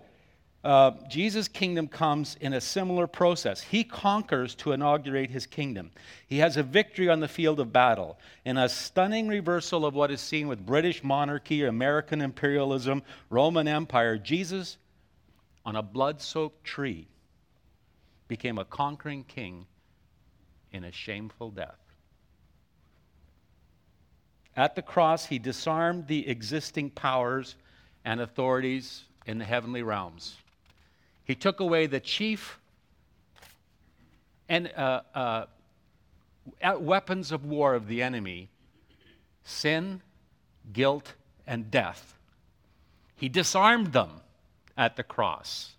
uh, 0.64 0.92
Jesus' 1.08 1.48
kingdom 1.48 1.88
comes 1.88 2.36
in 2.40 2.52
a 2.52 2.60
similar 2.60 3.08
process. 3.08 3.60
He 3.60 3.82
conquers 3.82 4.54
to 4.56 4.72
inaugurate 4.72 5.28
his 5.30 5.44
kingdom. 5.44 5.90
He 6.28 6.38
has 6.38 6.56
a 6.56 6.62
victory 6.62 7.08
on 7.08 7.18
the 7.18 7.26
field 7.26 7.58
of 7.58 7.72
battle. 7.72 8.16
In 8.44 8.56
a 8.56 8.68
stunning 8.68 9.26
reversal 9.26 9.84
of 9.84 9.94
what 9.94 10.12
is 10.12 10.20
seen 10.20 10.46
with 10.46 10.64
British 10.64 11.02
monarchy, 11.02 11.64
American 11.64 12.20
imperialism, 12.20 13.02
Roman 13.28 13.66
Empire, 13.66 14.18
Jesus, 14.18 14.78
on 15.66 15.74
a 15.74 15.82
blood 15.82 16.20
soaked 16.20 16.62
tree, 16.62 17.08
became 18.28 18.58
a 18.58 18.64
conquering 18.64 19.24
king 19.24 19.66
in 20.70 20.84
a 20.84 20.92
shameful 20.92 21.50
death. 21.50 21.81
At 24.56 24.76
the 24.76 24.82
cross, 24.82 25.26
he 25.26 25.38
disarmed 25.38 26.06
the 26.06 26.28
existing 26.28 26.90
powers 26.90 27.56
and 28.04 28.20
authorities 28.20 29.04
in 29.26 29.38
the 29.38 29.44
heavenly 29.44 29.82
realms. 29.82 30.36
He 31.24 31.34
took 31.34 31.60
away 31.60 31.86
the 31.86 32.00
chief 32.00 32.58
and 34.48 34.70
uh, 34.76 35.02
uh, 35.14 35.46
weapons 36.78 37.32
of 37.32 37.44
war 37.44 37.74
of 37.74 37.86
the 37.86 38.02
enemy 38.02 38.48
sin, 39.44 40.00
guilt, 40.72 41.14
and 41.46 41.70
death. 41.70 42.14
He 43.16 43.28
disarmed 43.28 43.92
them 43.92 44.10
at 44.76 44.96
the 44.96 45.02
cross. 45.02 45.72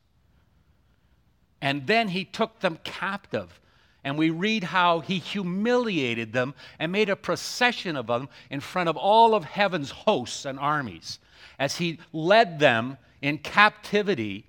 And 1.61 1.87
then 1.87 2.09
he 2.09 2.25
took 2.25 2.59
them 2.59 2.79
captive 2.83 3.59
and 4.03 4.17
we 4.17 4.29
read 4.29 4.63
how 4.63 4.99
he 4.99 5.19
humiliated 5.19 6.33
them 6.33 6.53
and 6.79 6.91
made 6.91 7.09
a 7.09 7.15
procession 7.15 7.95
of 7.95 8.07
them 8.07 8.27
in 8.49 8.59
front 8.59 8.89
of 8.89 8.97
all 8.97 9.33
of 9.33 9.45
heaven's 9.45 9.91
hosts 9.91 10.45
and 10.45 10.59
armies 10.59 11.19
as 11.59 11.77
he 11.77 11.99
led 12.11 12.59
them 12.59 12.97
in 13.21 13.37
captivity, 13.37 14.45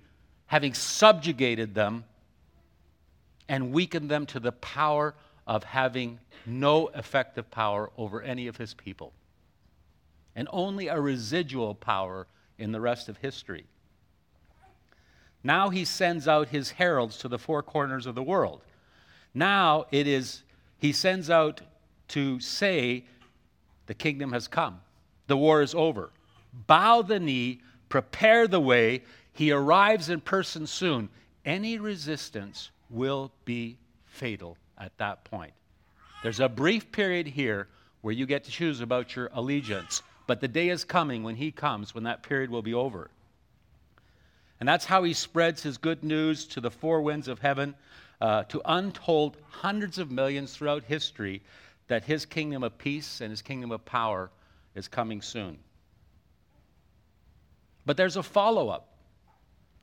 having 0.47 0.73
subjugated 0.73 1.73
them 1.73 2.03
and 3.47 3.71
weakened 3.71 4.09
them 4.09 4.25
to 4.25 4.39
the 4.39 4.51
power 4.51 5.15
of 5.47 5.63
having 5.63 6.19
no 6.45 6.87
effective 6.89 7.49
power 7.51 7.91
over 7.97 8.21
any 8.21 8.47
of 8.47 8.57
his 8.57 8.73
people, 8.73 9.13
and 10.35 10.47
only 10.51 10.87
a 10.87 10.99
residual 10.99 11.75
power 11.75 12.27
in 12.57 12.71
the 12.71 12.81
rest 12.81 13.07
of 13.07 13.17
history. 13.17 13.65
Now 15.43 15.69
he 15.69 15.85
sends 15.85 16.27
out 16.27 16.49
his 16.49 16.71
heralds 16.71 17.17
to 17.19 17.27
the 17.27 17.37
four 17.37 17.61
corners 17.61 18.07
of 18.07 18.15
the 18.15 18.23
world 18.23 18.61
now 19.35 19.85
it 19.91 20.07
is, 20.07 20.43
he 20.79 20.91
sends 20.93 21.29
out 21.29 21.61
to 22.09 22.39
say, 22.39 23.03
the 23.85 23.93
kingdom 23.93 24.31
has 24.31 24.47
come, 24.47 24.79
the 25.27 25.37
war 25.37 25.61
is 25.61 25.75
over. 25.75 26.09
Bow 26.67 27.01
the 27.01 27.19
knee, 27.19 27.59
prepare 27.89 28.47
the 28.47 28.59
way. 28.59 29.03
He 29.33 29.51
arrives 29.51 30.09
in 30.09 30.21
person 30.21 30.65
soon. 30.65 31.09
Any 31.43 31.77
resistance 31.77 32.71
will 32.89 33.31
be 33.43 33.77
fatal 34.05 34.57
at 34.77 34.97
that 34.97 35.25
point. 35.25 35.51
There's 36.23 36.39
a 36.39 36.49
brief 36.49 36.91
period 36.91 37.27
here 37.27 37.67
where 38.01 38.13
you 38.13 38.25
get 38.25 38.43
to 38.45 38.51
choose 38.51 38.79
about 38.79 39.15
your 39.15 39.29
allegiance, 39.33 40.01
but 40.27 40.39
the 40.39 40.47
day 40.47 40.69
is 40.69 40.83
coming 40.83 41.23
when 41.23 41.35
he 41.35 41.51
comes, 41.51 41.93
when 41.93 42.05
that 42.05 42.23
period 42.23 42.49
will 42.49 42.61
be 42.61 42.73
over. 42.73 43.09
And 44.59 44.69
that's 44.69 44.85
how 44.85 45.03
he 45.03 45.13
spreads 45.13 45.61
his 45.61 45.77
good 45.77 46.03
news 46.03 46.45
to 46.47 46.61
the 46.61 46.71
four 46.71 47.01
winds 47.01 47.27
of 47.27 47.39
heaven 47.39 47.75
uh, 48.25 48.43
to 48.45 48.59
untold 48.65 49.37
hundreds 49.51 49.99
of 49.99 50.09
millions 50.09 50.51
throughout 50.51 50.83
history 50.83 51.43
that 51.87 52.03
his 52.03 52.25
kingdom 52.25 52.63
of 52.63 52.75
peace 52.75 53.21
and 53.21 53.29
his 53.29 53.43
kingdom 53.43 53.71
of 53.71 53.85
power 53.85 54.31
is 54.73 54.87
coming 54.87 55.21
soon. 55.21 55.59
But 57.85 57.97
there's 57.97 58.17
a 58.17 58.23
follow 58.23 58.69
up, 58.69 58.87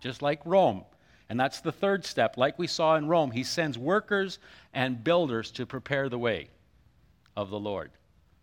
just 0.00 0.22
like 0.22 0.40
Rome. 0.44 0.82
And 1.28 1.38
that's 1.38 1.60
the 1.60 1.70
third 1.70 2.04
step. 2.04 2.36
Like 2.36 2.58
we 2.58 2.66
saw 2.66 2.96
in 2.96 3.06
Rome, 3.06 3.30
he 3.30 3.44
sends 3.44 3.78
workers 3.78 4.40
and 4.74 5.04
builders 5.04 5.52
to 5.52 5.64
prepare 5.64 6.08
the 6.08 6.18
way 6.18 6.48
of 7.36 7.48
the 7.48 7.60
Lord, 7.60 7.92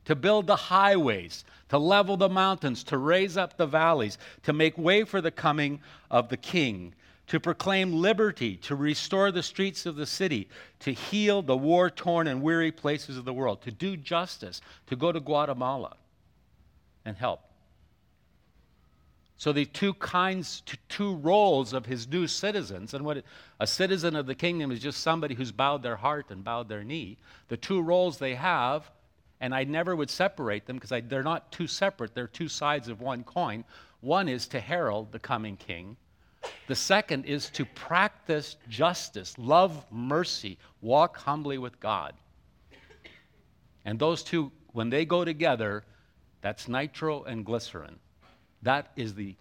to 0.05 0.15
build 0.15 0.47
the 0.47 0.55
highways, 0.55 1.43
to 1.67 1.77
level 1.77 2.15
the 2.15 2.29
mountains, 2.29 2.85
to 2.85 2.97
raise 2.97 3.35
up 3.35 3.57
the 3.57 3.67
valleys, 3.67 4.17
to 4.43 4.53
make 4.53 4.77
way 4.77 5.03
for 5.03 5.19
the 5.19 5.29
coming 5.29 5.81
of 6.09 6.29
the 6.29 6.37
king, 6.37 6.93
to 7.29 7.39
proclaim 7.39 7.93
liberty, 7.93 8.57
to 8.57 8.75
restore 8.75 9.31
the 9.31 9.43
streets 9.43 9.85
of 9.85 9.95
the 9.95 10.05
city, 10.05 10.49
to 10.79 10.91
heal 10.91 11.41
the 11.41 11.55
war 11.55 11.89
torn 11.89 12.27
and 12.27 12.41
weary 12.41 12.71
places 12.71 13.17
of 13.17 13.25
the 13.25 13.33
world, 13.33 13.61
to 13.61 13.71
do 13.71 13.95
justice, 13.95 14.61
to 14.87 14.95
go 14.95 15.11
to 15.11 15.19
Guatemala 15.19 15.95
and 17.05 17.15
help. 17.15 17.41
So 19.37 19.53
the 19.53 19.65
two 19.65 19.93
kinds, 19.93 20.63
two 20.89 21.15
roles 21.15 21.71
of 21.71 21.85
his 21.85 22.07
new 22.07 22.27
citizens, 22.27 22.95
and 22.95 23.05
what 23.05 23.17
it, 23.17 23.25
a 23.59 23.67
citizen 23.67 24.15
of 24.15 24.25
the 24.25 24.35
kingdom 24.35 24.71
is 24.71 24.79
just 24.79 25.01
somebody 25.01 25.35
who's 25.35 25.51
bowed 25.51 25.83
their 25.83 25.95
heart 25.95 26.31
and 26.31 26.43
bowed 26.43 26.67
their 26.67 26.83
knee. 26.83 27.17
The 27.47 27.57
two 27.57 27.81
roles 27.81 28.17
they 28.17 28.35
have, 28.35 28.89
and 29.39 29.53
I 29.53 29.63
never 29.63 29.95
would 29.95 30.09
separate 30.09 30.65
them 30.65 30.77
because 30.77 31.03
they're 31.07 31.23
not 31.23 31.51
two 31.51 31.67
separate; 31.67 32.15
they're 32.15 32.27
two 32.27 32.49
sides 32.49 32.89
of 32.89 33.01
one 33.01 33.23
coin. 33.23 33.63
One 34.01 34.27
is 34.27 34.47
to 34.47 34.59
herald 34.59 35.11
the 35.11 35.19
coming 35.19 35.55
king, 35.55 35.95
the 36.67 36.75
second 36.75 37.25
is 37.25 37.49
to 37.51 37.65
practice 37.65 38.57
justice, 38.69 39.37
love 39.37 39.85
mercy, 39.91 40.57
walk 40.81 41.17
humbly 41.17 41.57
with 41.57 41.79
God. 41.79 42.13
And 43.85 43.97
those 43.97 44.23
two, 44.23 44.51
when 44.73 44.89
they 44.89 45.05
go 45.05 45.25
together, 45.25 45.83
that's 46.41 46.67
nitro 46.67 47.23
and 47.23 47.45
glycerin. 47.45 47.97
That 48.61 48.91
is 48.95 49.13
the 49.13 49.35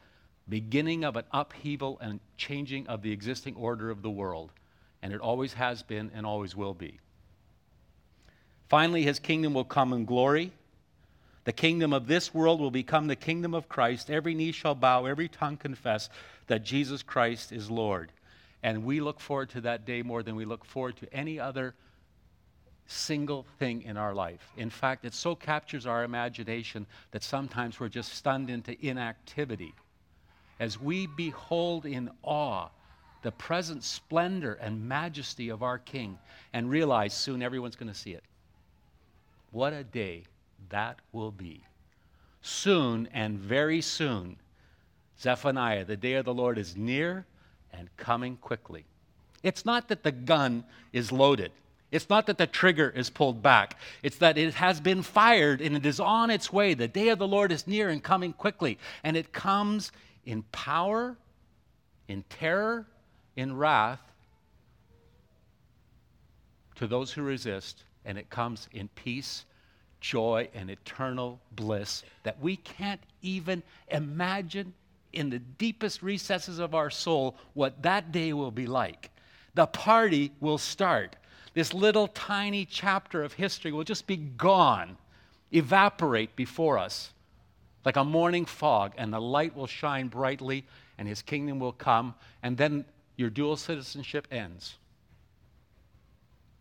beginning 0.49 1.05
of 1.05 1.17
an 1.17 1.25
upheaval 1.33 1.99
and 2.01 2.21
changing 2.37 2.87
of 2.87 3.03
the 3.03 3.13
existing 3.13 3.55
order 3.57 3.91
of 3.91 4.03
the 4.03 4.11
world. 4.11 4.51
And 5.03 5.13
it 5.13 5.21
always 5.21 5.53
has 5.53 5.83
been 5.83 6.11
and 6.15 6.25
always 6.25 6.57
will 6.57 6.75
be. 6.75 6.99
Finally, 8.69 9.03
his 9.03 9.19
kingdom 9.19 9.55
will 9.55 9.65
come 9.65 9.93
in 9.93 10.05
glory. 10.05 10.53
The 11.49 11.53
kingdom 11.55 11.95
of 11.95 12.07
this 12.07 12.35
world 12.35 12.61
will 12.61 12.71
become 12.71 13.07
the 13.07 13.17
kingdom 13.17 13.55
of 13.55 13.71
Christ. 13.71 14.11
Every 14.11 14.35
knee 14.35 14.53
shall 14.53 14.75
bow, 14.75 15.07
every 15.07 15.29
tongue 15.29 15.57
confess 15.57 16.11
that 16.47 16.63
Jesus 16.63 17.03
Christ 17.03 17.53
is 17.53 17.71
Lord. 17.71 18.13
And 18.63 18.85
we 18.85 19.01
look 19.01 19.19
forward 19.19 19.49
to 19.53 19.63
that 19.63 19.87
day 19.87 20.03
more 20.03 20.23
than 20.23 20.37
we 20.37 20.45
look 20.45 20.63
forward 20.67 20.99
to 20.99 21.11
any 21.11 21.41
other 21.41 21.75
single 22.87 23.47
thing 23.59 23.81
in 23.81 23.97
our 23.97 24.13
life. 24.15 24.53
In 24.59 24.69
fact, 24.69 25.07
it 25.07 25.15
so 25.15 25.35
captures 25.35 25.87
our 25.87 26.05
imagination 26.05 26.87
that 27.13 27.23
sometimes 27.23 27.81
we're 27.81 27.89
just 27.89 28.13
stunned 28.13 28.51
into 28.51 28.77
inactivity. 28.87 29.73
As 30.61 30.79
we 30.79 31.07
behold 31.07 31.87
in 31.87 32.11
awe 32.23 32.69
the 33.23 33.33
present 33.33 33.85
splendor 33.85 34.53
and 34.61 34.87
majesty 34.87 35.49
of 35.49 35.63
our 35.63 35.79
King 35.79 36.19
and 36.53 36.69
realize 36.69 37.15
soon 37.15 37.41
everyone's 37.41 37.77
going 37.77 37.91
to 37.91 37.99
see 37.99 38.13
it. 38.13 38.25
What 39.51 39.73
a 39.73 39.83
day 39.83 40.25
that 40.71 40.99
will 41.13 41.31
be. 41.31 41.63
Soon 42.43 43.09
and 43.13 43.39
very 43.39 43.81
soon 43.81 44.37
Zephaniah, 45.21 45.85
the 45.85 45.97
day 45.97 46.15
of 46.15 46.25
the 46.25 46.35
Lord 46.35 46.59
is 46.59 46.77
near 46.77 47.27
and 47.73 47.89
coming 47.97 48.37
quickly. 48.37 48.85
It's 49.43 49.65
not 49.65 49.89
that 49.89 50.03
the 50.03 50.13
gun 50.13 50.65
is 50.93 51.11
loaded. 51.11 51.53
It's 51.91 52.09
not 52.09 52.27
that 52.27 52.39
the 52.39 52.47
trigger 52.47 52.91
is 52.91 53.09
pulled 53.09 53.43
back. 53.43 53.77
It's 54.03 54.19
that 54.19 54.37
it 54.37 54.55
has 54.55 54.81
been 54.81 55.03
fired 55.03 55.61
and 55.61 55.77
it 55.77 55.87
is 55.87 56.01
on 56.01 56.31
its 56.31 56.53
way. 56.53 56.75
The 56.75 56.89
day 56.89 57.09
of 57.09 57.19
the 57.19 57.27
Lord 57.27 57.51
is 57.51 57.67
near 57.67 57.89
and 57.89 58.03
coming 58.03 58.33
quickly. 58.33 58.79
And 59.03 59.17
it 59.17 59.33
comes 59.33 59.91
in 60.25 60.43
power, 60.53 61.17
in 62.07 62.25
terror, 62.29 62.87
in 63.37 63.57
wrath 63.57 64.03
to 66.75 66.87
those 66.87 67.11
who 67.11 67.23
resist, 67.23 67.83
and 68.05 68.17
it 68.17 68.31
comes 68.31 68.69
in 68.73 68.89
peace, 68.89 69.45
joy, 70.01 70.49
and 70.55 70.71
eternal 70.71 71.41
bliss 71.53 72.03
that 72.23 72.41
we 72.41 72.57
can't 72.57 73.01
even 73.23 73.63
imagine 73.89 74.73
in 75.13 75.31
the 75.31 75.39
deepest 75.39 76.03
recesses 76.03 76.59
of 76.59 76.75
our 76.75 76.91
soul 76.91 77.37
what 77.55 77.83
that 77.83 78.13
day 78.13 78.33
will 78.33 78.51
be 78.51 78.67
like. 78.67 79.11
The 79.55 79.67
party 79.67 80.33
will 80.41 80.59
start. 80.59 81.17
This 81.55 81.75
little 81.75 82.09
tiny 82.09 82.65
chapter 82.65 83.23
of 83.25 83.33
history 83.33 83.73
will 83.73 83.85
just 83.85 84.07
be 84.07 84.17
gone, 84.17 84.97
evaporate 85.53 86.37
before 86.37 86.79
us 86.79 87.13
like 87.85 87.97
a 87.97 88.05
morning 88.05 88.45
fog, 88.45 88.93
and 88.99 89.13
the 89.13 89.21
light 89.21 89.57
will 89.57 89.67
shine 89.67 90.09
brightly, 90.09 90.65
and 90.99 91.09
his 91.09 91.23
kingdom 91.23 91.59
will 91.59 91.73
come, 91.73 92.15
and 92.43 92.57
then 92.57 92.85
your 93.17 93.31
dual 93.31 93.57
citizenship 93.57 94.29
ends. 94.31 94.77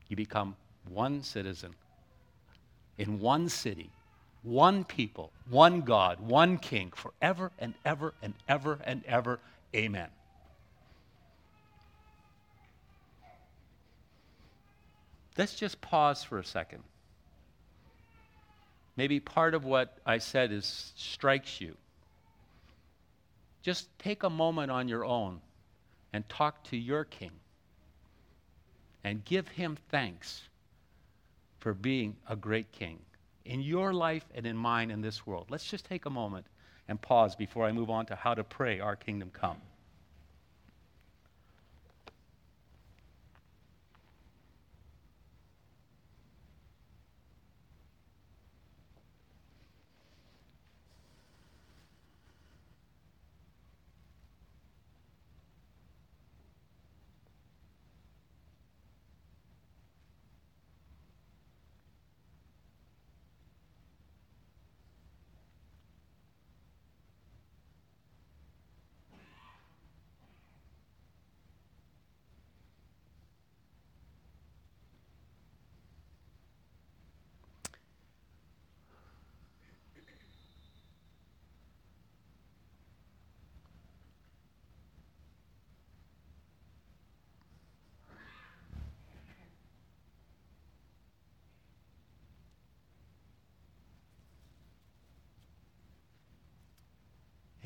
You 0.07 0.15
become 0.15 0.55
one 0.89 1.21
citizen 1.21 1.75
in 2.97 3.19
one 3.19 3.49
city, 3.49 3.89
one 4.43 4.83
people, 4.83 5.31
one 5.49 5.81
God, 5.81 6.19
one 6.19 6.57
King, 6.57 6.91
forever 6.95 7.51
and 7.59 7.73
ever 7.85 8.13
and 8.21 8.33
ever 8.47 8.79
and 8.83 9.03
ever. 9.05 9.39
Amen. 9.75 10.09
Let's 15.37 15.55
just 15.55 15.79
pause 15.81 16.23
for 16.23 16.39
a 16.39 16.43
second. 16.43 16.83
Maybe 18.95 19.19
part 19.19 19.53
of 19.53 19.63
what 19.63 19.99
I 20.05 20.17
said 20.17 20.51
is 20.51 20.91
strikes 20.95 21.61
you. 21.61 21.75
Just 23.61 23.87
take 23.99 24.23
a 24.23 24.29
moment 24.29 24.71
on 24.71 24.87
your 24.87 25.05
own 25.05 25.41
and 26.11 26.27
talk 26.27 26.63
to 26.65 26.77
your 26.77 27.03
king 27.03 27.31
and 29.03 29.23
give 29.23 29.47
him 29.49 29.77
thanks 29.89 30.41
for 31.59 31.73
being 31.73 32.15
a 32.29 32.35
great 32.35 32.71
king 32.71 32.99
in 33.45 33.61
your 33.61 33.93
life 33.93 34.25
and 34.35 34.45
in 34.45 34.57
mine 34.57 34.91
in 34.91 35.01
this 35.01 35.25
world. 35.25 35.47
Let's 35.49 35.65
just 35.65 35.85
take 35.85 36.05
a 36.05 36.09
moment 36.09 36.45
and 36.87 37.01
pause 37.01 37.35
before 37.35 37.65
I 37.65 37.71
move 37.71 37.89
on 37.89 38.05
to 38.07 38.15
how 38.15 38.33
to 38.33 38.43
pray 38.43 38.79
our 38.79 38.95
kingdom 38.95 39.31
come. 39.33 39.57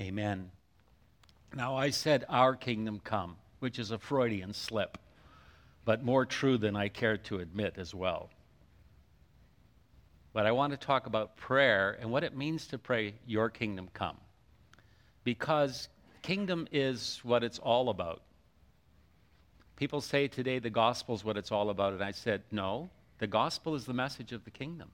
Amen. 0.01 0.49
Now, 1.53 1.75
I 1.75 1.91
said, 1.91 2.25
Our 2.27 2.55
kingdom 2.55 2.99
come, 3.03 3.35
which 3.59 3.77
is 3.77 3.91
a 3.91 3.99
Freudian 3.99 4.51
slip, 4.51 4.97
but 5.85 6.03
more 6.03 6.25
true 6.25 6.57
than 6.57 6.75
I 6.75 6.87
care 6.87 7.17
to 7.17 7.37
admit 7.37 7.75
as 7.77 7.93
well. 7.93 8.31
But 10.33 10.47
I 10.47 10.53
want 10.53 10.71
to 10.71 10.77
talk 10.77 11.05
about 11.05 11.37
prayer 11.37 11.99
and 12.01 12.09
what 12.09 12.23
it 12.23 12.35
means 12.35 12.65
to 12.67 12.79
pray, 12.79 13.13
Your 13.27 13.51
kingdom 13.51 13.89
come. 13.93 14.17
Because 15.23 15.87
kingdom 16.23 16.67
is 16.71 17.19
what 17.21 17.43
it's 17.43 17.59
all 17.59 17.89
about. 17.89 18.23
People 19.75 20.01
say 20.01 20.27
today 20.27 20.57
the 20.57 20.71
gospel 20.71 21.13
is 21.13 21.23
what 21.23 21.37
it's 21.37 21.51
all 21.51 21.69
about, 21.69 21.93
and 21.93 22.03
I 22.03 22.11
said, 22.11 22.41
No, 22.49 22.89
the 23.19 23.27
gospel 23.27 23.75
is 23.75 23.85
the 23.85 23.93
message 23.93 24.31
of 24.31 24.45
the 24.45 24.51
kingdom. 24.51 24.89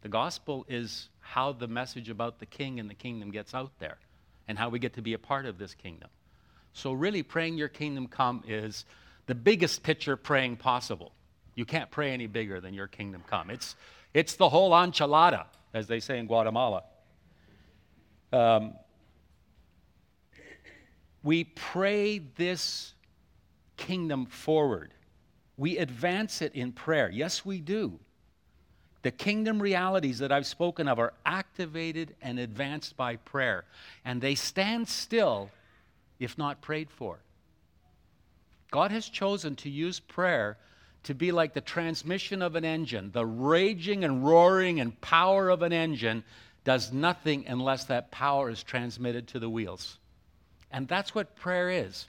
The 0.00 0.08
gospel 0.08 0.64
is 0.70 1.10
how 1.20 1.52
the 1.52 1.68
message 1.68 2.08
about 2.08 2.38
the 2.38 2.46
king 2.46 2.80
and 2.80 2.88
the 2.88 2.94
kingdom 2.94 3.30
gets 3.30 3.52
out 3.52 3.72
there 3.78 3.98
and 4.48 4.58
how 4.58 4.68
we 4.68 4.78
get 4.78 4.94
to 4.94 5.02
be 5.02 5.12
a 5.14 5.18
part 5.18 5.46
of 5.46 5.58
this 5.58 5.74
kingdom. 5.74 6.08
So, 6.72 6.92
really, 6.92 7.22
praying 7.22 7.56
your 7.56 7.68
kingdom 7.68 8.06
come 8.06 8.44
is 8.46 8.84
the 9.26 9.34
biggest 9.34 9.82
picture 9.82 10.16
praying 10.16 10.56
possible. 10.56 11.12
You 11.54 11.64
can't 11.64 11.90
pray 11.90 12.12
any 12.12 12.26
bigger 12.26 12.60
than 12.60 12.74
your 12.74 12.86
kingdom 12.86 13.24
come. 13.26 13.50
It's, 13.50 13.76
it's 14.12 14.36
the 14.36 14.48
whole 14.48 14.72
enchilada, 14.72 15.46
as 15.72 15.86
they 15.86 16.00
say 16.00 16.18
in 16.18 16.26
Guatemala. 16.26 16.82
Um, 18.32 18.74
we 21.22 21.44
pray 21.44 22.18
this 22.18 22.92
kingdom 23.76 24.26
forward. 24.26 24.92
We 25.56 25.78
advance 25.78 26.42
it 26.42 26.54
in 26.54 26.72
prayer. 26.72 27.10
Yes, 27.10 27.44
we 27.44 27.60
do. 27.60 27.98
The 29.06 29.12
kingdom 29.12 29.62
realities 29.62 30.18
that 30.18 30.32
I've 30.32 30.48
spoken 30.48 30.88
of 30.88 30.98
are 30.98 31.12
activated 31.24 32.16
and 32.20 32.40
advanced 32.40 32.96
by 32.96 33.14
prayer, 33.14 33.62
and 34.04 34.20
they 34.20 34.34
stand 34.34 34.88
still 34.88 35.48
if 36.18 36.36
not 36.36 36.60
prayed 36.60 36.90
for. 36.90 37.20
God 38.72 38.90
has 38.90 39.08
chosen 39.08 39.54
to 39.62 39.70
use 39.70 40.00
prayer 40.00 40.58
to 41.04 41.14
be 41.14 41.30
like 41.30 41.54
the 41.54 41.60
transmission 41.60 42.42
of 42.42 42.56
an 42.56 42.64
engine. 42.64 43.12
The 43.12 43.24
raging 43.24 44.02
and 44.02 44.26
roaring 44.26 44.80
and 44.80 45.00
power 45.00 45.50
of 45.50 45.62
an 45.62 45.72
engine 45.72 46.24
does 46.64 46.92
nothing 46.92 47.44
unless 47.46 47.84
that 47.84 48.10
power 48.10 48.50
is 48.50 48.64
transmitted 48.64 49.28
to 49.28 49.38
the 49.38 49.48
wheels. 49.48 50.00
And 50.72 50.88
that's 50.88 51.14
what 51.14 51.36
prayer 51.36 51.70
is. 51.70 52.06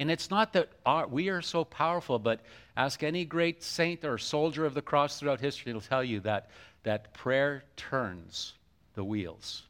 And 0.00 0.10
it's 0.10 0.28
not 0.28 0.54
that 0.54 0.70
our, 0.84 1.06
we 1.06 1.28
are 1.28 1.40
so 1.40 1.64
powerful, 1.64 2.18
but 2.18 2.40
ask 2.76 3.02
any 3.02 3.24
great 3.24 3.62
saint 3.62 4.04
or 4.04 4.18
soldier 4.18 4.66
of 4.66 4.74
the 4.74 4.82
cross 4.82 5.18
throughout 5.18 5.40
history, 5.40 5.70
it'll 5.70 5.80
tell 5.80 6.04
you 6.04 6.20
that, 6.20 6.50
that 6.82 7.12
prayer 7.14 7.64
turns 7.76 8.54
the 8.94 9.04
wheels 9.04 9.62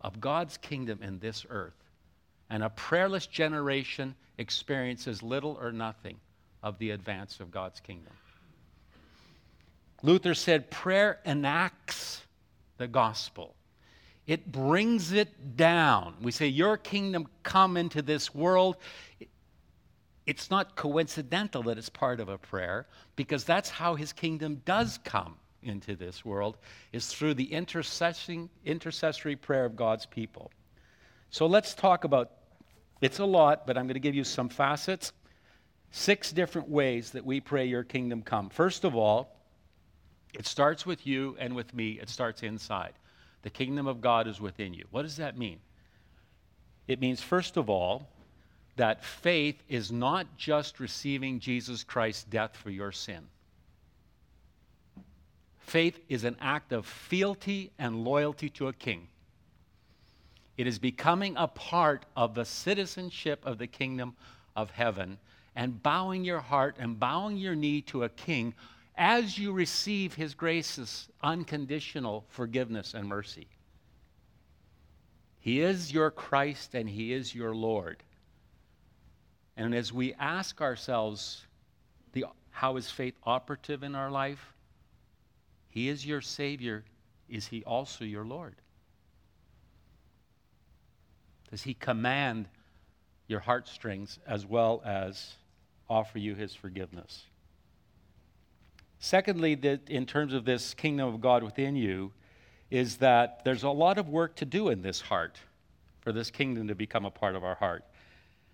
of 0.00 0.20
God's 0.20 0.56
kingdom 0.56 1.00
in 1.02 1.18
this 1.18 1.46
earth. 1.50 1.74
And 2.48 2.62
a 2.62 2.70
prayerless 2.70 3.26
generation 3.26 4.14
experiences 4.38 5.22
little 5.22 5.58
or 5.60 5.72
nothing 5.72 6.16
of 6.62 6.78
the 6.78 6.90
advance 6.90 7.40
of 7.40 7.50
God's 7.50 7.80
kingdom. 7.80 8.12
Luther 10.02 10.34
said, 10.34 10.70
Prayer 10.70 11.20
enacts 11.24 12.22
the 12.78 12.88
gospel. 12.88 13.54
It 14.26 14.50
brings 14.50 15.12
it 15.12 15.56
down. 15.56 16.14
We 16.22 16.32
say, 16.32 16.46
Your 16.46 16.76
kingdom 16.76 17.28
come 17.42 17.76
into 17.76 18.02
this 18.02 18.34
world 18.34 18.76
it's 20.30 20.48
not 20.48 20.76
coincidental 20.76 21.64
that 21.64 21.76
it's 21.76 21.88
part 21.88 22.20
of 22.20 22.28
a 22.28 22.38
prayer 22.38 22.86
because 23.16 23.42
that's 23.42 23.68
how 23.68 23.96
his 23.96 24.12
kingdom 24.12 24.62
does 24.64 25.00
come 25.02 25.34
into 25.64 25.96
this 25.96 26.24
world 26.24 26.56
is 26.92 27.08
through 27.08 27.34
the 27.34 27.52
intercessory 27.52 29.34
prayer 29.34 29.64
of 29.64 29.74
God's 29.74 30.06
people. 30.06 30.52
So 31.30 31.46
let's 31.46 31.74
talk 31.74 32.04
about 32.04 32.30
it's 33.00 33.18
a 33.18 33.24
lot, 33.24 33.66
but 33.66 33.76
I'm 33.76 33.86
going 33.86 33.94
to 33.94 33.98
give 34.00 34.14
you 34.14 34.22
some 34.22 34.48
facets. 34.48 35.12
Six 35.90 36.30
different 36.30 36.68
ways 36.68 37.10
that 37.10 37.26
we 37.26 37.40
pray 37.40 37.66
your 37.66 37.82
kingdom 37.82 38.22
come. 38.22 38.50
First 38.50 38.84
of 38.84 38.94
all, 38.94 39.36
it 40.32 40.46
starts 40.46 40.86
with 40.86 41.08
you 41.08 41.36
and 41.40 41.56
with 41.56 41.74
me. 41.74 41.98
It 42.00 42.08
starts 42.08 42.44
inside. 42.44 42.92
The 43.42 43.50
kingdom 43.50 43.88
of 43.88 44.00
God 44.00 44.28
is 44.28 44.40
within 44.40 44.74
you. 44.74 44.84
What 44.92 45.02
does 45.02 45.16
that 45.16 45.36
mean? 45.36 45.58
It 46.86 47.00
means, 47.00 47.20
first 47.20 47.56
of 47.56 47.68
all, 47.68 48.06
that 48.76 49.04
faith 49.04 49.62
is 49.68 49.92
not 49.92 50.36
just 50.36 50.80
receiving 50.80 51.40
Jesus 51.40 51.84
Christ's 51.84 52.24
death 52.24 52.56
for 52.56 52.70
your 52.70 52.92
sin. 52.92 53.28
Faith 55.58 56.00
is 56.08 56.24
an 56.24 56.36
act 56.40 56.72
of 56.72 56.86
fealty 56.86 57.70
and 57.78 58.04
loyalty 58.04 58.48
to 58.50 58.68
a 58.68 58.72
king. 58.72 59.08
It 60.56 60.66
is 60.66 60.78
becoming 60.78 61.36
a 61.36 61.46
part 61.46 62.06
of 62.16 62.34
the 62.34 62.44
citizenship 62.44 63.44
of 63.44 63.58
the 63.58 63.66
kingdom 63.66 64.16
of 64.56 64.70
heaven 64.70 65.18
and 65.54 65.82
bowing 65.82 66.24
your 66.24 66.40
heart 66.40 66.76
and 66.78 66.98
bowing 66.98 67.36
your 67.36 67.54
knee 67.54 67.82
to 67.82 68.04
a 68.04 68.08
king 68.08 68.54
as 68.96 69.38
you 69.38 69.52
receive 69.52 70.14
his 70.14 70.34
grace's 70.34 71.08
unconditional 71.22 72.24
forgiveness 72.28 72.94
and 72.94 73.08
mercy. 73.08 73.46
He 75.40 75.62
is 75.62 75.92
your 75.92 76.10
Christ 76.10 76.74
and 76.74 76.88
He 76.88 77.12
is 77.12 77.34
your 77.34 77.54
Lord. 77.54 78.02
And 79.60 79.74
as 79.74 79.92
we 79.92 80.14
ask 80.14 80.62
ourselves, 80.62 81.44
the, 82.14 82.24
how 82.50 82.78
is 82.78 82.90
faith 82.90 83.14
operative 83.24 83.82
in 83.82 83.94
our 83.94 84.10
life? 84.10 84.54
He 85.68 85.90
is 85.90 86.06
your 86.06 86.22
Savior. 86.22 86.82
Is 87.28 87.46
He 87.46 87.62
also 87.64 88.06
your 88.06 88.24
Lord? 88.24 88.56
Does 91.50 91.60
He 91.60 91.74
command 91.74 92.48
your 93.28 93.40
heartstrings 93.40 94.18
as 94.26 94.46
well 94.46 94.80
as 94.82 95.34
offer 95.90 96.18
you 96.18 96.34
His 96.34 96.54
forgiveness? 96.54 97.26
Secondly, 98.98 99.56
that 99.56 99.90
in 99.90 100.06
terms 100.06 100.32
of 100.32 100.46
this 100.46 100.72
kingdom 100.72 101.06
of 101.06 101.20
God 101.20 101.42
within 101.42 101.76
you, 101.76 102.12
is 102.70 102.96
that 102.96 103.44
there's 103.44 103.64
a 103.64 103.68
lot 103.68 103.98
of 103.98 104.08
work 104.08 104.36
to 104.36 104.46
do 104.46 104.70
in 104.70 104.80
this 104.80 105.02
heart 105.02 105.38
for 106.00 106.12
this 106.12 106.30
kingdom 106.30 106.68
to 106.68 106.74
become 106.74 107.04
a 107.04 107.10
part 107.10 107.36
of 107.36 107.44
our 107.44 107.56
heart. 107.56 107.84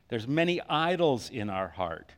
There's 0.09 0.29
many 0.29 0.61
idols 0.69 1.31
in 1.31 1.51
our 1.51 1.69
heart. 1.69 2.13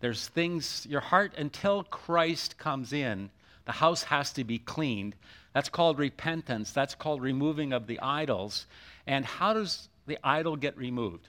There's 0.00 0.28
things, 0.28 0.86
your 0.88 1.00
heart, 1.00 1.34
until 1.36 1.84
Christ 1.84 2.58
comes 2.58 2.92
in, 2.92 3.30
the 3.64 3.72
house 3.72 4.04
has 4.04 4.32
to 4.32 4.44
be 4.44 4.58
cleaned. 4.58 5.14
That's 5.52 5.68
called 5.68 5.98
repentance. 5.98 6.72
That's 6.72 6.94
called 6.94 7.22
removing 7.22 7.72
of 7.72 7.86
the 7.86 7.98
idols. 8.00 8.66
And 9.06 9.24
how 9.24 9.54
does 9.54 9.88
the 10.06 10.18
idol 10.22 10.56
get 10.56 10.76
removed? 10.76 11.28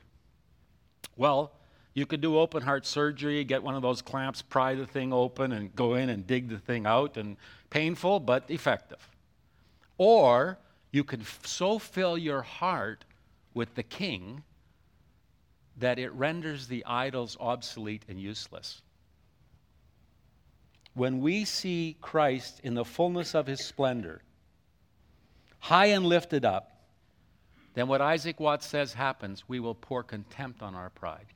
Well, 1.15 1.51
you 1.93 2.06
could 2.06 2.19
do 2.19 2.38
open 2.38 2.63
heart 2.63 2.86
surgery, 2.86 3.43
get 3.45 3.63
one 3.63 3.75
of 3.75 3.82
those 3.82 4.01
clamps, 4.01 4.41
pry 4.41 4.75
the 4.75 4.86
thing 4.86 5.13
open, 5.13 5.54
and 5.54 5.73
go 5.75 5.93
in 5.93 6.10
and 6.10 6.28
dig 6.28 6.49
the 6.49 6.58
thing 6.58 6.86
out, 6.86 7.15
and 7.15 7.38
painful 7.69 8.19
but 8.19 8.43
effective. 8.49 9.08
Or 9.97 10.58
you 10.91 11.06
can 11.06 11.21
f- 11.21 11.45
so 11.45 11.80
fill 11.80 12.17
your 12.17 12.41
heart 12.41 13.06
with 13.54 13.75
the 13.75 13.84
king 13.84 14.43
that 15.77 15.99
it 15.99 16.11
renders 16.13 16.67
the 16.67 16.85
idols 16.85 17.35
obsolete 17.39 18.03
and 18.07 18.19
useless. 18.19 18.81
When 20.93 21.19
we 21.19 21.43
see 21.43 21.97
Christ 22.01 22.61
in 22.63 22.73
the 22.73 22.85
fullness 22.85 23.35
of 23.35 23.47
his 23.47 23.59
splendor, 23.59 24.21
high 25.59 25.88
and 25.88 26.05
lifted 26.05 26.45
up, 26.45 26.71
then 27.73 27.89
what 27.89 28.01
Isaac 28.01 28.39
Watts 28.39 28.65
says 28.65 28.93
happens 28.93 29.43
we 29.47 29.59
will 29.59 29.75
pour 29.75 30.01
contempt 30.03 30.61
on 30.61 30.75
our 30.75 30.89
pride. 30.89 31.27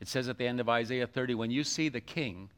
It 0.00 0.08
says 0.08 0.28
at 0.28 0.38
the 0.38 0.46
end 0.46 0.58
of 0.58 0.68
Isaiah 0.68 1.06
30 1.06 1.34
when 1.34 1.50
you 1.50 1.62
see 1.62 1.90
the 1.90 2.00
king, 2.00 2.48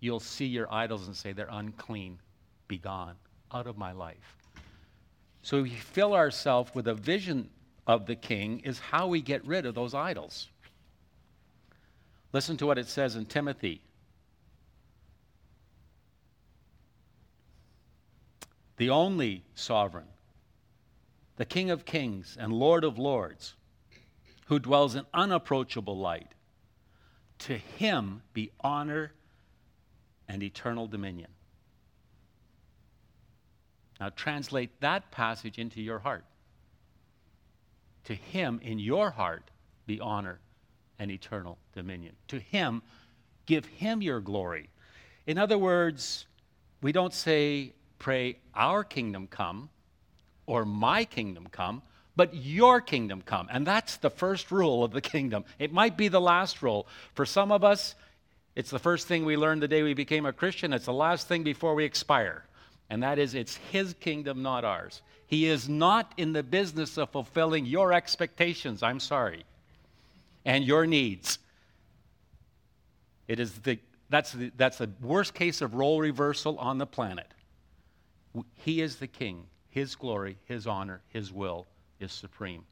you'll 0.00 0.20
see 0.20 0.46
your 0.46 0.70
idols 0.72 1.06
and 1.06 1.16
say, 1.16 1.32
They're 1.32 1.48
unclean. 1.50 2.18
Be 2.66 2.78
gone 2.78 3.14
out 3.52 3.66
of 3.66 3.78
my 3.78 3.92
life. 3.92 4.36
So 5.42 5.62
we 5.62 5.70
fill 5.70 6.14
ourselves 6.14 6.74
with 6.74 6.88
a 6.88 6.94
vision 6.94 7.48
of 7.86 8.06
the 8.06 8.16
king, 8.16 8.60
is 8.60 8.78
how 8.78 9.08
we 9.08 9.20
get 9.20 9.44
rid 9.46 9.66
of 9.66 9.74
those 9.74 9.94
idols. 9.94 10.48
Listen 12.32 12.56
to 12.56 12.66
what 12.66 12.78
it 12.78 12.88
says 12.88 13.16
in 13.16 13.26
Timothy. 13.26 13.82
The 18.76 18.90
only 18.90 19.44
sovereign, 19.54 20.06
the 21.36 21.44
King 21.44 21.70
of 21.70 21.84
kings 21.84 22.36
and 22.40 22.52
Lord 22.52 22.84
of 22.84 22.98
lords 22.98 23.54
who 24.46 24.58
dwells 24.58 24.94
in 24.94 25.06
unapproachable 25.14 25.96
light. 25.96 26.34
To 27.40 27.56
him 27.56 28.22
be 28.32 28.50
honor 28.60 29.12
and 30.28 30.42
eternal 30.42 30.86
dominion. 30.86 31.30
Now 34.00 34.10
translate 34.10 34.80
that 34.80 35.10
passage 35.10 35.58
into 35.58 35.80
your 35.80 36.00
heart. 36.00 36.24
To 38.04 38.14
him 38.14 38.60
in 38.62 38.78
your 38.78 39.10
heart 39.10 39.50
be 39.86 40.00
honor 40.00 40.40
and 40.98 41.10
eternal 41.10 41.58
dominion. 41.74 42.14
To 42.28 42.38
him, 42.38 42.82
give 43.46 43.66
him 43.66 44.02
your 44.02 44.20
glory. 44.20 44.70
In 45.26 45.38
other 45.38 45.58
words, 45.58 46.26
we 46.80 46.92
don't 46.92 47.14
say, 47.14 47.72
pray, 47.98 48.38
our 48.54 48.84
kingdom 48.84 49.26
come 49.28 49.70
or 50.46 50.64
my 50.64 51.04
kingdom 51.04 51.46
come 51.50 51.82
but 52.16 52.34
your 52.34 52.80
kingdom 52.80 53.22
come. 53.22 53.48
And 53.50 53.66
that's 53.66 53.96
the 53.96 54.10
first 54.10 54.50
rule 54.50 54.84
of 54.84 54.92
the 54.92 55.00
kingdom. 55.00 55.44
It 55.58 55.72
might 55.72 55.96
be 55.96 56.08
the 56.08 56.20
last 56.20 56.62
rule. 56.62 56.86
For 57.14 57.24
some 57.24 57.50
of 57.50 57.64
us, 57.64 57.94
it's 58.54 58.70
the 58.70 58.78
first 58.78 59.08
thing 59.08 59.24
we 59.24 59.36
learned 59.36 59.62
the 59.62 59.68
day 59.68 59.82
we 59.82 59.94
became 59.94 60.26
a 60.26 60.32
Christian. 60.32 60.72
It's 60.72 60.84
the 60.84 60.92
last 60.92 61.26
thing 61.26 61.42
before 61.42 61.74
we 61.74 61.84
expire. 61.84 62.44
And 62.90 63.02
that 63.02 63.18
is, 63.18 63.34
it's 63.34 63.56
His 63.56 63.94
kingdom, 63.94 64.42
not 64.42 64.64
ours. 64.64 65.00
He 65.32 65.46
is 65.46 65.66
not 65.66 66.12
in 66.18 66.34
the 66.34 66.42
business 66.42 66.98
of 66.98 67.08
fulfilling 67.08 67.64
your 67.64 67.94
expectations, 67.94 68.82
I'm 68.82 69.00
sorry, 69.00 69.46
and 70.44 70.62
your 70.62 70.86
needs. 70.86 71.38
It 73.28 73.40
is 73.40 73.54
the, 73.60 73.78
that's, 74.10 74.32
the, 74.32 74.52
that's 74.58 74.76
the 74.76 74.90
worst 75.00 75.32
case 75.32 75.62
of 75.62 75.74
role 75.74 75.98
reversal 76.02 76.58
on 76.58 76.76
the 76.76 76.84
planet. 76.84 77.32
He 78.56 78.82
is 78.82 78.96
the 78.96 79.06
king, 79.06 79.46
His 79.70 79.94
glory, 79.94 80.36
His 80.44 80.66
honor, 80.66 81.00
His 81.08 81.32
will 81.32 81.66
is 81.98 82.12
supreme. 82.12 82.64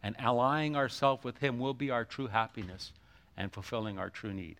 And 0.00 0.14
allying 0.20 0.76
ourselves 0.76 1.24
with 1.24 1.38
Him 1.38 1.58
will 1.58 1.74
be 1.74 1.90
our 1.90 2.04
true 2.04 2.28
happiness 2.28 2.92
and 3.36 3.52
fulfilling 3.52 3.98
our 3.98 4.08
true 4.08 4.32
need. 4.32 4.58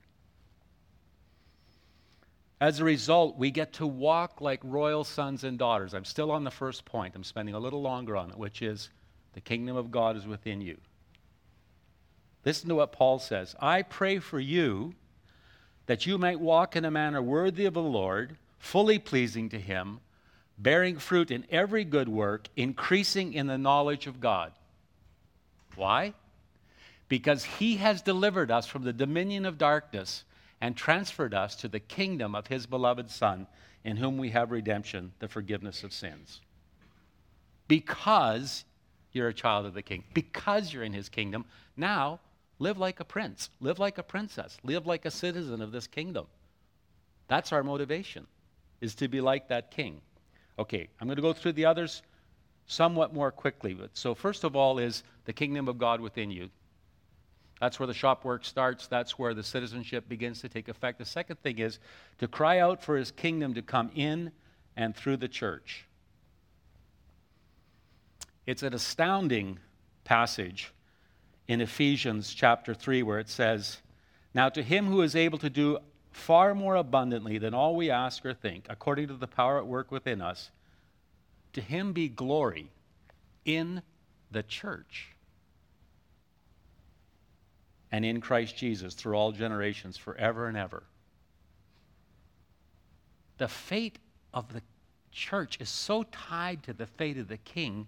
As 2.61 2.81
a 2.81 2.85
result, 2.85 3.38
we 3.38 3.51
get 3.51 3.75
to 3.75 3.87
walk 3.87 4.40
like 4.40 4.61
royal 4.64 5.05
sons 5.05 5.44
and 5.44 5.59
daughters. 5.59 5.94
I'm 5.94 6.05
still 6.05 6.31
on 6.31 6.44
the 6.44 6.51
first 6.51 6.85
point. 6.85 7.14
I'm 7.14 7.25
spending 7.25 7.55
a 7.55 7.61
little 7.61 7.83
longer 7.83 8.16
on 8.16 8.31
it, 8.31 8.38
which 8.38 8.62
is 8.62 8.90
the 9.35 9.40
kingdom 9.40 9.77
of 9.77 9.90
God 9.90 10.16
is 10.16 10.27
within 10.27 10.61
you. 10.61 10.77
Listen 12.44 12.68
to 12.68 12.75
what 12.75 12.92
Paul 12.92 13.18
says 13.18 13.55
I 13.61 13.83
pray 13.83 14.18
for 14.18 14.40
you 14.40 14.94
that 15.87 16.07
you 16.07 16.18
might 16.18 16.40
walk 16.40 16.77
in 16.77 16.85
a 16.85 16.90
manner 16.90 17.23
worthy 17.23 17.64
of 17.64 17.75
the 17.75 17.83
Lord, 17.83 18.37
fully 18.59 18.99
pleasing 18.99 19.49
to 19.51 19.59
Him 19.59 20.01
bearing 20.59 20.99
fruit 20.99 21.31
in 21.31 21.47
every 21.51 21.85
good 21.85 22.09
work, 22.09 22.49
increasing 22.57 23.33
in 23.33 23.47
the 23.47 23.57
knowledge 23.57 24.07
of 24.07 24.21
God. 24.21 24.53
Why? 25.77 26.14
Because 27.09 27.44
he 27.44 27.77
has 27.77 28.03
delivered 28.03 28.51
us 28.51 28.66
from 28.66 28.83
the 28.83 28.92
dominion 28.92 29.47
of 29.47 29.57
darkness 29.57 30.25
and 30.61 30.77
transferred 30.77 31.35
us 31.35 31.55
to 31.57 31.68
the 31.68 31.81
kingdom 31.81 32.35
of 32.35 32.47
his 32.47 32.66
beloved 32.66 33.11
Son, 33.11 33.47
in 33.85 33.97
whom 33.97 34.18
we 34.18 34.31
have 34.31 34.51
redemption, 34.51 35.12
the 35.18 35.29
forgiveness 35.29 35.85
of 35.85 35.92
sins. 35.92 36.40
Because 37.68 38.64
you're 39.12 39.29
a 39.29 39.35
child 39.35 39.66
of 39.66 39.75
the 39.75 39.83
king, 39.83 40.05
because 40.14 40.73
you're 40.73 40.83
in 40.83 40.92
his 40.92 41.09
kingdom, 41.09 41.44
now 41.77 42.21
live 42.59 42.79
like 42.79 43.01
a 43.01 43.05
prince, 43.05 43.51
live 43.61 43.79
like 43.79 43.99
a 43.99 44.03
princess, 44.03 44.59
live 44.64 44.87
like 44.87 45.05
a 45.05 45.11
citizen 45.11 45.62
of 45.62 45.73
this 45.73 45.87
kingdom. 45.87 46.27
That's 47.29 47.53
our 47.53 47.62
motivation, 47.62 48.27
is 48.81 48.94
to 48.97 49.09
be 49.09 49.21
like 49.21 49.49
that 49.49 49.71
king. 49.71 50.01
Okay, 50.59 50.88
I'm 51.01 51.07
going 51.07 51.16
to 51.16 51.23
go 51.23 51.33
through 51.33 51.53
the 51.53 51.66
others 51.66 52.03
somewhat 52.66 53.14
more 53.14 53.31
quickly. 53.31 53.75
But 53.75 53.90
so 53.94 54.14
first 54.14 54.44
of 54.44 54.57
all 54.57 54.79
is 54.79 55.03
the 55.25 55.33
kingdom 55.33 55.68
of 55.68 55.79
God 55.79 56.01
within 56.01 56.31
you. 56.31 56.51
That's 57.61 57.81
where 57.81 57.87
the 57.87 57.94
shop 57.94 58.25
work 58.25 58.44
starts. 58.44 58.87
That's 58.87 59.18
where 59.18 59.35
the 59.35 59.42
citizenship 59.42 60.09
begins 60.09 60.40
to 60.42 60.49
take 60.49 60.68
effect. 60.68 60.99
The 60.99 61.05
second 61.05 61.40
thing 61.42 61.59
is 61.59 61.79
to 62.18 62.29
cry 62.29 62.61
out 62.61 62.83
for 62.83 62.97
his 62.97 63.11
kingdom 63.11 63.55
to 63.55 63.62
come 63.62 63.90
in 63.94 64.33
and 64.77 64.94
through 64.94 65.16
the 65.16 65.29
church. 65.29 65.87
It's 68.47 68.62
an 68.62 68.75
astounding 68.75 69.59
passage 70.05 70.73
in 71.49 71.61
Ephesians 71.61 72.33
chapter 72.33 72.75
3 72.75 73.03
where 73.03 73.18
it 73.18 73.29
says, 73.29 73.79
Now 74.33 74.49
to 74.51 74.62
him 74.62 74.87
who 74.87 75.03
is 75.03 75.16
able 75.16 75.38
to 75.38 75.51
do 75.51 75.79
far 76.12 76.55
more 76.55 76.77
abundantly 76.77 77.38
than 77.38 77.55
all 77.55 77.75
we 77.75 77.90
ask 77.90 78.25
or 78.25 78.35
think, 78.35 78.66
according 78.71 79.09
to 79.09 79.14
the 79.14 79.27
power 79.27 79.59
at 79.59 79.66
work 79.66 79.90
within 79.90 80.21
us, 80.21 80.51
to 81.53 81.61
him 81.61 81.92
be 81.92 82.09
glory 82.09 82.71
in 83.44 83.83
the 84.31 84.42
church 84.42 85.16
and 87.90 88.05
in 88.05 88.20
Christ 88.20 88.57
Jesus 88.57 88.94
through 88.94 89.14
all 89.14 89.33
generations, 89.33 89.96
forever 89.96 90.46
and 90.46 90.57
ever. 90.57 90.83
The 93.38 93.48
fate 93.48 93.98
of 94.35 94.53
the 94.53 94.62
church 95.12 95.59
is 95.61 95.68
so 95.68 96.05
tied 96.05 96.62
to 96.64 96.72
the 96.72 96.87
fate 96.87 97.18
of 97.18 97.29
the 97.29 97.38
king, 97.38 97.87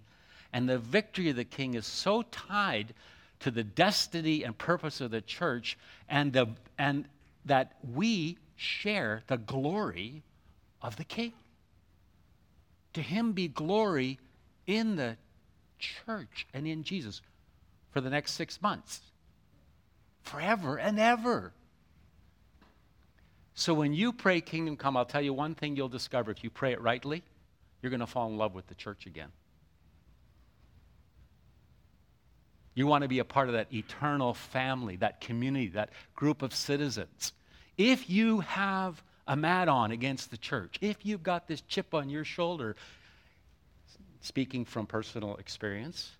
and 0.53 0.67
the 0.67 0.79
victory 0.79 1.29
of 1.29 1.35
the 1.35 1.45
king 1.45 1.75
is 1.75 1.85
so 1.85 2.23
tied 2.23 2.93
to 3.41 3.51
the 3.51 3.63
destiny 3.63 4.43
and 4.43 4.57
purpose 4.57 5.01
of 5.01 5.11
the 5.11 5.21
church, 5.21 5.77
and, 6.07 6.31
the, 6.33 6.47
and 6.77 7.05
that 7.45 7.77
we 7.93 8.37
share 8.55 9.23
the 9.27 9.37
glory 9.37 10.21
of 10.81 10.95
the 10.95 11.03
King. 11.03 11.33
To 12.93 13.01
him 13.01 13.31
be 13.31 13.47
glory 13.47 14.19
in 14.67 14.95
the 14.95 15.17
church 15.79 16.45
and 16.53 16.67
in 16.67 16.83
Jesus 16.83 17.21
for 17.91 18.01
the 18.01 18.09
next 18.09 18.33
six 18.33 18.61
months, 18.61 19.01
forever 20.23 20.77
and 20.77 20.99
ever. 20.99 21.53
So 23.53 23.73
when 23.73 23.93
you 23.93 24.13
pray, 24.13 24.41
Kingdom 24.41 24.77
Come, 24.77 24.97
I'll 24.97 25.05
tell 25.05 25.21
you 25.21 25.33
one 25.33 25.55
thing 25.55 25.75
you'll 25.75 25.89
discover 25.89 26.31
if 26.31 26.43
you 26.43 26.49
pray 26.49 26.71
it 26.73 26.81
rightly, 26.81 27.23
you're 27.81 27.89
going 27.89 27.99
to 27.99 28.07
fall 28.07 28.27
in 28.27 28.37
love 28.37 28.53
with 28.53 28.67
the 28.67 28.75
church 28.75 29.05
again. 29.05 29.29
You 32.73 32.87
want 32.87 33.01
to 33.01 33.07
be 33.07 33.19
a 33.19 33.25
part 33.25 33.49
of 33.49 33.53
that 33.53 33.73
eternal 33.73 34.33
family, 34.33 34.95
that 34.97 35.19
community, 35.19 35.67
that 35.69 35.89
group 36.15 36.41
of 36.41 36.55
citizens. 36.55 37.33
If 37.77 38.09
you 38.09 38.39
have 38.41 39.03
a 39.27 39.35
mat 39.35 39.67
on 39.67 39.91
against 39.91 40.31
the 40.31 40.37
church, 40.37 40.77
if 40.81 41.05
you've 41.05 41.23
got 41.23 41.47
this 41.47 41.61
chip 41.61 41.93
on 41.93 42.09
your 42.09 42.23
shoulder, 42.23 42.75
speaking 44.21 44.63
from 44.63 44.85
personal 44.85 45.35
experience, 45.35 46.11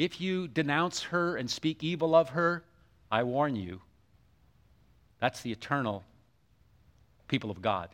if 0.00 0.18
you 0.18 0.48
denounce 0.48 1.02
her 1.02 1.36
and 1.36 1.50
speak 1.50 1.84
evil 1.84 2.14
of 2.14 2.30
her, 2.30 2.64
I 3.10 3.22
warn 3.22 3.54
you, 3.54 3.82
that's 5.18 5.42
the 5.42 5.52
eternal 5.52 6.04
people 7.28 7.50
of 7.50 7.60
God. 7.60 7.90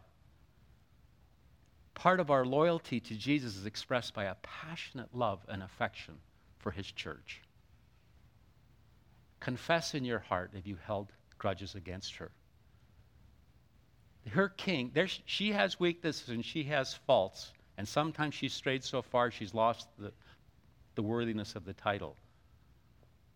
Part 1.95 2.21
of 2.21 2.31
our 2.31 2.45
loyalty 2.45 3.01
to 3.01 3.15
Jesus 3.17 3.57
is 3.57 3.67
expressed 3.67 4.15
by 4.15 4.27
a 4.27 4.37
passionate 4.37 5.13
love 5.17 5.41
and 5.49 5.65
affection 5.65 6.15
for 6.61 6.71
his 6.71 6.87
church. 6.93 7.43
Confess 9.41 9.93
in 9.93 10.05
your 10.05 10.21
heart 10.21 10.53
if 10.55 10.65
you 10.65 10.77
held 10.87 11.09
grudges 11.39 11.75
against 11.75 12.15
her. 12.15 12.31
Her 14.31 14.49
king, 14.49 14.93
there, 14.95 15.09
she 15.09 15.51
has 15.51 15.81
weaknesses 15.81 16.29
and 16.29 16.45
she 16.45 16.63
has 16.65 16.95
faults, 16.95 17.53
and 17.77 17.89
sometimes 17.89 18.37
she's 18.37 18.55
strayed 18.55 18.85
so 18.85 19.03
far 19.03 19.33
she's 19.33 19.55
lost 19.55 19.89
the, 19.99 20.13
the 20.97 21.03
worthiness 21.03 21.55
of 21.55 21.65
the 21.65 21.75
title. 21.75 22.17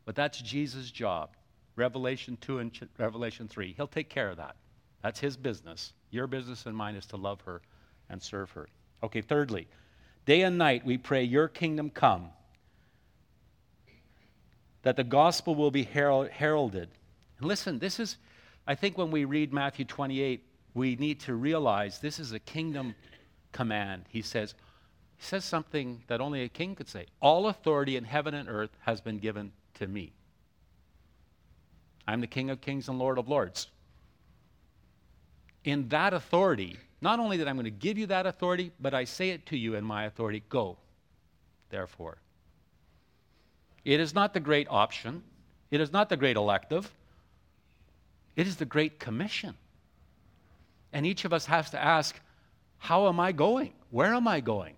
But 0.04 0.16
that's 0.16 0.40
Jesus' 0.40 0.90
job. 0.90 1.30
Revelation 1.76 2.36
2 2.40 2.58
and 2.58 2.88
Revelation 2.98 3.46
3. 3.46 3.74
He'll 3.76 3.86
take 3.86 4.08
care 4.08 4.28
of 4.28 4.36
that. 4.38 4.56
That's 5.02 5.20
his 5.20 5.36
business. 5.36 5.92
Your 6.10 6.26
business 6.26 6.66
and 6.66 6.76
mine 6.76 6.96
is 6.96 7.06
to 7.06 7.16
love 7.16 7.40
her 7.42 7.62
and 8.08 8.20
serve 8.20 8.50
her. 8.50 8.68
Okay, 9.02 9.20
thirdly, 9.20 9.68
day 10.26 10.42
and 10.42 10.58
night 10.58 10.84
we 10.84 10.98
pray, 10.98 11.22
Your 11.22 11.48
kingdom 11.48 11.90
come, 11.90 12.30
that 14.82 14.96
the 14.96 15.04
gospel 15.04 15.54
will 15.54 15.70
be 15.70 15.84
heralded. 15.84 16.88
And 17.38 17.48
listen, 17.48 17.78
this 17.78 18.00
is, 18.00 18.16
I 18.66 18.74
think 18.74 18.98
when 18.98 19.10
we 19.10 19.24
read 19.24 19.52
Matthew 19.52 19.84
28, 19.84 20.44
we 20.74 20.96
need 20.96 21.20
to 21.20 21.34
realize 21.34 21.98
this 21.98 22.18
is 22.18 22.32
a 22.32 22.38
kingdom 22.38 22.94
command. 23.52 24.04
He 24.08 24.22
says, 24.22 24.54
he 25.20 25.26
says 25.26 25.44
something 25.44 26.02
that 26.06 26.22
only 26.22 26.44
a 26.44 26.48
king 26.48 26.74
could 26.74 26.88
say. 26.88 27.04
All 27.20 27.48
authority 27.48 27.98
in 27.98 28.04
heaven 28.04 28.32
and 28.32 28.48
earth 28.48 28.70
has 28.86 29.02
been 29.02 29.18
given 29.18 29.52
to 29.74 29.86
me. 29.86 30.14
I'm 32.08 32.22
the 32.22 32.26
King 32.26 32.48
of 32.48 32.62
kings 32.62 32.88
and 32.88 32.98
Lord 32.98 33.18
of 33.18 33.28
lords. 33.28 33.68
In 35.62 35.90
that 35.90 36.14
authority, 36.14 36.78
not 37.02 37.20
only 37.20 37.36
that 37.36 37.48
I'm 37.48 37.56
going 37.56 37.64
to 37.64 37.70
give 37.70 37.98
you 37.98 38.06
that 38.06 38.24
authority, 38.24 38.72
but 38.80 38.94
I 38.94 39.04
say 39.04 39.28
it 39.28 39.44
to 39.46 39.58
you 39.58 39.74
in 39.74 39.84
my 39.84 40.06
authority 40.06 40.42
go, 40.48 40.78
therefore. 41.68 42.16
It 43.84 44.00
is 44.00 44.14
not 44.14 44.32
the 44.32 44.40
great 44.40 44.68
option, 44.70 45.22
it 45.70 45.82
is 45.82 45.92
not 45.92 46.08
the 46.08 46.16
great 46.16 46.36
elective, 46.36 46.90
it 48.36 48.46
is 48.46 48.56
the 48.56 48.64
great 48.64 48.98
commission. 48.98 49.54
And 50.94 51.04
each 51.04 51.26
of 51.26 51.34
us 51.34 51.44
has 51.44 51.68
to 51.72 51.78
ask, 51.78 52.18
How 52.78 53.06
am 53.06 53.20
I 53.20 53.32
going? 53.32 53.74
Where 53.90 54.14
am 54.14 54.26
I 54.26 54.40
going? 54.40 54.76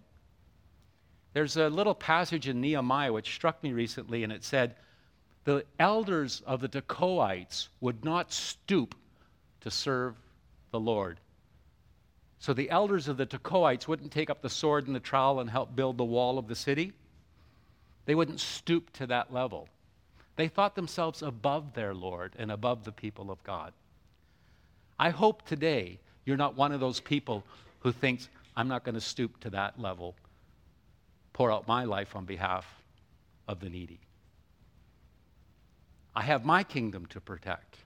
There's 1.32 1.56
a 1.56 1.68
little 1.68 1.94
passage 1.94 2.48
in 2.48 2.60
Nehemiah 2.60 3.12
which 3.12 3.34
struck 3.34 3.62
me 3.62 3.72
recently, 3.72 4.22
and 4.24 4.32
it 4.32 4.44
said, 4.44 4.74
The 5.44 5.64
elders 5.78 6.42
of 6.46 6.60
the 6.60 6.68
Tekoites 6.68 7.68
would 7.80 8.04
not 8.04 8.32
stoop 8.32 8.94
to 9.62 9.70
serve 9.70 10.14
the 10.70 10.80
Lord. 10.80 11.20
So 12.38 12.52
the 12.52 12.70
elders 12.70 13.08
of 13.08 13.16
the 13.16 13.26
Tekoites 13.26 13.86
wouldn't 13.86 14.12
take 14.12 14.28
up 14.28 14.42
the 14.42 14.50
sword 14.50 14.86
and 14.86 14.96
the 14.96 15.00
trowel 15.00 15.40
and 15.40 15.48
help 15.48 15.76
build 15.76 15.96
the 15.96 16.04
wall 16.04 16.38
of 16.38 16.48
the 16.48 16.56
city. 16.56 16.92
They 18.04 18.14
wouldn't 18.14 18.40
stoop 18.40 18.92
to 18.94 19.06
that 19.06 19.32
level. 19.32 19.68
They 20.36 20.48
thought 20.48 20.74
themselves 20.74 21.22
above 21.22 21.74
their 21.74 21.94
Lord 21.94 22.32
and 22.38 22.50
above 22.50 22.84
the 22.84 22.92
people 22.92 23.30
of 23.30 23.42
God. 23.44 23.72
I 24.98 25.10
hope 25.10 25.46
today 25.46 25.98
you're 26.24 26.36
not 26.36 26.56
one 26.56 26.72
of 26.72 26.80
those 26.80 27.00
people 27.00 27.44
who 27.80 27.92
thinks, 27.92 28.28
I'm 28.56 28.68
not 28.68 28.84
going 28.84 28.94
to 28.94 29.00
stoop 29.00 29.38
to 29.40 29.50
that 29.50 29.80
level, 29.80 30.14
pour 31.32 31.50
out 31.50 31.66
my 31.66 31.84
life 31.84 32.14
on 32.16 32.24
behalf 32.24 32.66
of 33.48 33.60
the 33.60 33.68
needy. 33.68 34.00
I 36.14 36.22
have 36.22 36.44
my 36.44 36.62
kingdom 36.62 37.06
to 37.06 37.20
protect. 37.20 37.78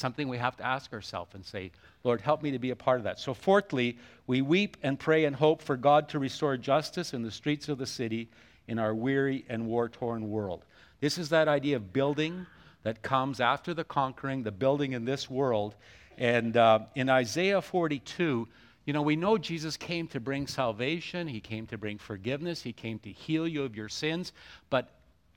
something 0.00 0.28
we 0.28 0.38
have 0.38 0.56
to 0.56 0.66
ask 0.66 0.92
ourselves 0.92 1.34
and 1.34 1.44
say, 1.44 1.70
Lord, 2.02 2.20
help 2.20 2.42
me 2.42 2.50
to 2.52 2.58
be 2.58 2.70
a 2.70 2.76
part 2.76 2.98
of 2.98 3.04
that. 3.04 3.20
So, 3.20 3.34
fourthly, 3.34 3.98
we 4.26 4.42
weep 4.42 4.78
and 4.82 4.98
pray 4.98 5.26
and 5.26 5.36
hope 5.36 5.62
for 5.62 5.76
God 5.76 6.08
to 6.08 6.18
restore 6.18 6.56
justice 6.56 7.12
in 7.12 7.22
the 7.22 7.30
streets 7.30 7.68
of 7.68 7.78
the 7.78 7.86
city 7.86 8.30
in 8.66 8.78
our 8.78 8.94
weary 8.94 9.44
and 9.48 9.66
war 9.66 9.88
torn 9.88 10.30
world. 10.30 10.64
This 11.00 11.18
is 11.18 11.28
that 11.28 11.46
idea 11.46 11.76
of 11.76 11.92
building 11.92 12.46
that 12.82 13.02
comes 13.02 13.40
after 13.40 13.74
the 13.74 13.84
conquering, 13.84 14.42
the 14.42 14.50
building 14.50 14.92
in 14.92 15.04
this 15.04 15.28
world. 15.28 15.74
And 16.16 16.56
uh, 16.56 16.80
in 16.94 17.08
Isaiah 17.08 17.62
42, 17.62 18.48
you 18.84 18.92
know, 18.92 19.02
we 19.02 19.16
know 19.16 19.38
Jesus 19.38 19.76
came 19.76 20.06
to 20.08 20.20
bring 20.20 20.46
salvation, 20.46 21.28
He 21.28 21.40
came 21.40 21.66
to 21.68 21.78
bring 21.78 21.98
forgiveness, 21.98 22.62
He 22.62 22.72
came 22.72 22.98
to 23.00 23.10
heal 23.10 23.46
you 23.46 23.62
of 23.62 23.76
your 23.76 23.88
sins. 23.88 24.32
But 24.70 24.90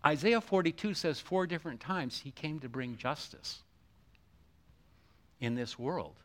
Isaiah 0.05 0.41
42 0.41 0.93
says 0.93 1.19
four 1.19 1.47
different 1.47 1.79
times 1.79 2.19
He 2.19 2.31
came 2.31 2.59
to 2.59 2.69
bring 2.69 2.97
justice 2.97 3.59
in 5.39 5.55
this 5.55 5.77
world. 5.77 6.15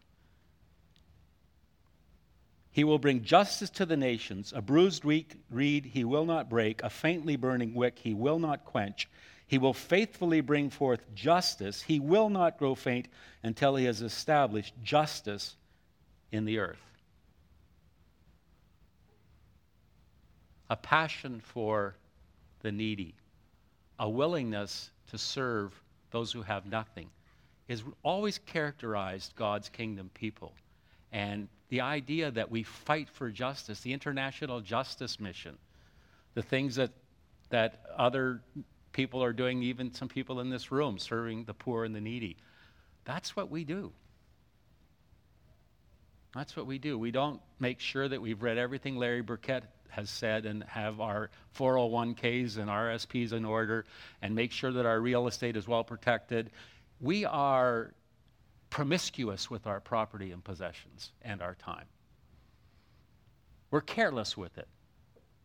He 2.70 2.84
will 2.84 3.00
bring 3.00 3.24
justice 3.24 3.70
to 3.70 3.86
the 3.86 3.96
nations. 3.96 4.52
A 4.54 4.62
bruised 4.62 5.04
reed 5.04 5.84
he 5.84 6.04
will 6.04 6.24
not 6.24 6.48
break, 6.48 6.80
a 6.84 6.90
faintly 6.90 7.34
burning 7.34 7.74
wick 7.74 7.98
he 7.98 8.14
will 8.14 8.38
not 8.38 8.64
quench. 8.64 9.08
He 9.48 9.58
will 9.58 9.74
faithfully 9.74 10.40
bring 10.40 10.70
forth 10.70 11.12
justice. 11.14 11.82
He 11.82 11.98
will 11.98 12.28
not 12.28 12.58
grow 12.58 12.76
faint 12.76 13.08
until 13.42 13.74
he 13.74 13.86
has 13.86 14.02
established 14.02 14.74
justice 14.84 15.56
in 16.30 16.44
the 16.44 16.58
earth. 16.58 16.87
A 20.70 20.76
passion 20.76 21.40
for 21.40 21.96
the 22.60 22.72
needy, 22.72 23.14
a 23.98 24.08
willingness 24.08 24.90
to 25.10 25.18
serve 25.18 25.72
those 26.10 26.32
who 26.32 26.42
have 26.42 26.66
nothing, 26.66 27.08
has 27.68 27.82
always 28.02 28.38
characterized 28.38 29.34
God's 29.36 29.68
kingdom 29.68 30.10
people. 30.14 30.52
And 31.12 31.48
the 31.68 31.80
idea 31.80 32.30
that 32.30 32.50
we 32.50 32.62
fight 32.62 33.08
for 33.08 33.30
justice, 33.30 33.80
the 33.80 33.92
international 33.92 34.60
justice 34.60 35.20
mission, 35.20 35.56
the 36.34 36.42
things 36.42 36.76
that, 36.76 36.90
that 37.50 37.80
other 37.96 38.40
people 38.92 39.22
are 39.22 39.32
doing, 39.32 39.62
even 39.62 39.92
some 39.92 40.08
people 40.08 40.40
in 40.40 40.50
this 40.50 40.72
room, 40.72 40.98
serving 40.98 41.44
the 41.44 41.54
poor 41.54 41.84
and 41.84 41.94
the 41.94 42.00
needy, 42.00 42.36
that's 43.04 43.36
what 43.36 43.50
we 43.50 43.64
do. 43.64 43.92
That's 46.34 46.56
what 46.56 46.66
we 46.66 46.78
do. 46.78 46.98
We 46.98 47.10
don't 47.10 47.40
make 47.58 47.80
sure 47.80 48.06
that 48.06 48.20
we've 48.20 48.42
read 48.42 48.58
everything 48.58 48.96
Larry 48.96 49.22
Burkett 49.22 49.64
has 49.90 50.10
said 50.10 50.46
and 50.46 50.62
have 50.64 51.00
our 51.00 51.30
401ks 51.56 52.58
and 52.58 52.68
RSPs 52.68 53.32
in 53.32 53.44
order 53.44 53.84
and 54.22 54.34
make 54.34 54.52
sure 54.52 54.72
that 54.72 54.86
our 54.86 55.00
real 55.00 55.26
estate 55.26 55.56
is 55.56 55.66
well 55.66 55.84
protected 55.84 56.50
we 57.00 57.24
are 57.24 57.92
promiscuous 58.70 59.50
with 59.50 59.66
our 59.66 59.80
property 59.80 60.32
and 60.32 60.42
possessions 60.42 61.12
and 61.22 61.40
our 61.40 61.54
time. 61.54 61.86
We're 63.70 63.80
careless 63.80 64.36
with 64.36 64.56
it 64.58 64.68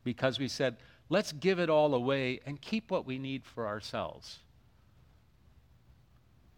because 0.03 0.39
we 0.39 0.47
said, 0.47 0.77
let's 1.09 1.31
give 1.31 1.59
it 1.59 1.69
all 1.69 1.93
away 1.93 2.39
and 2.45 2.59
keep 2.59 2.89
what 2.91 3.05
we 3.05 3.19
need 3.19 3.45
for 3.45 3.67
ourselves. 3.67 4.39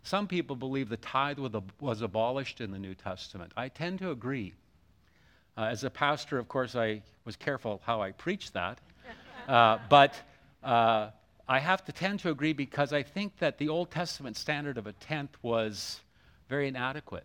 Some 0.04 0.28
people 0.28 0.56
believe 0.56 0.90
the 0.90 0.98
tithe 0.98 1.40
was 1.80 2.02
abolished 2.02 2.62
in 2.62 2.72
the 2.72 2.80
New 2.80 2.94
Testament. 2.94 3.52
I 3.58 3.70
tend 3.70 4.00
to 4.00 4.12
agree. 4.12 4.54
Uh, 5.58 5.64
as 5.64 5.84
a 5.84 5.90
pastor, 5.90 6.38
of 6.38 6.48
course, 6.50 6.76
I 6.76 7.02
was 7.24 7.36
careful 7.38 7.82
how 7.86 8.02
I 8.02 8.12
preached 8.12 8.54
that. 8.54 8.80
Uh, 9.48 9.78
but 9.90 10.14
uh, 10.64 11.10
I 11.48 11.60
have 11.60 11.86
to 11.86 11.92
tend 11.92 12.20
to 12.22 12.30
agree 12.30 12.54
because 12.54 12.92
I 12.92 13.04
think 13.04 13.38
that 13.38 13.58
the 13.58 13.70
Old 13.70 13.90
Testament 13.90 14.36
standard 14.36 14.78
of 14.78 14.86
a 14.86 14.94
tenth 14.94 15.38
was 15.42 16.02
very 16.50 16.68
inadequate. 16.68 17.24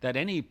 That 0.00 0.16
any 0.16 0.48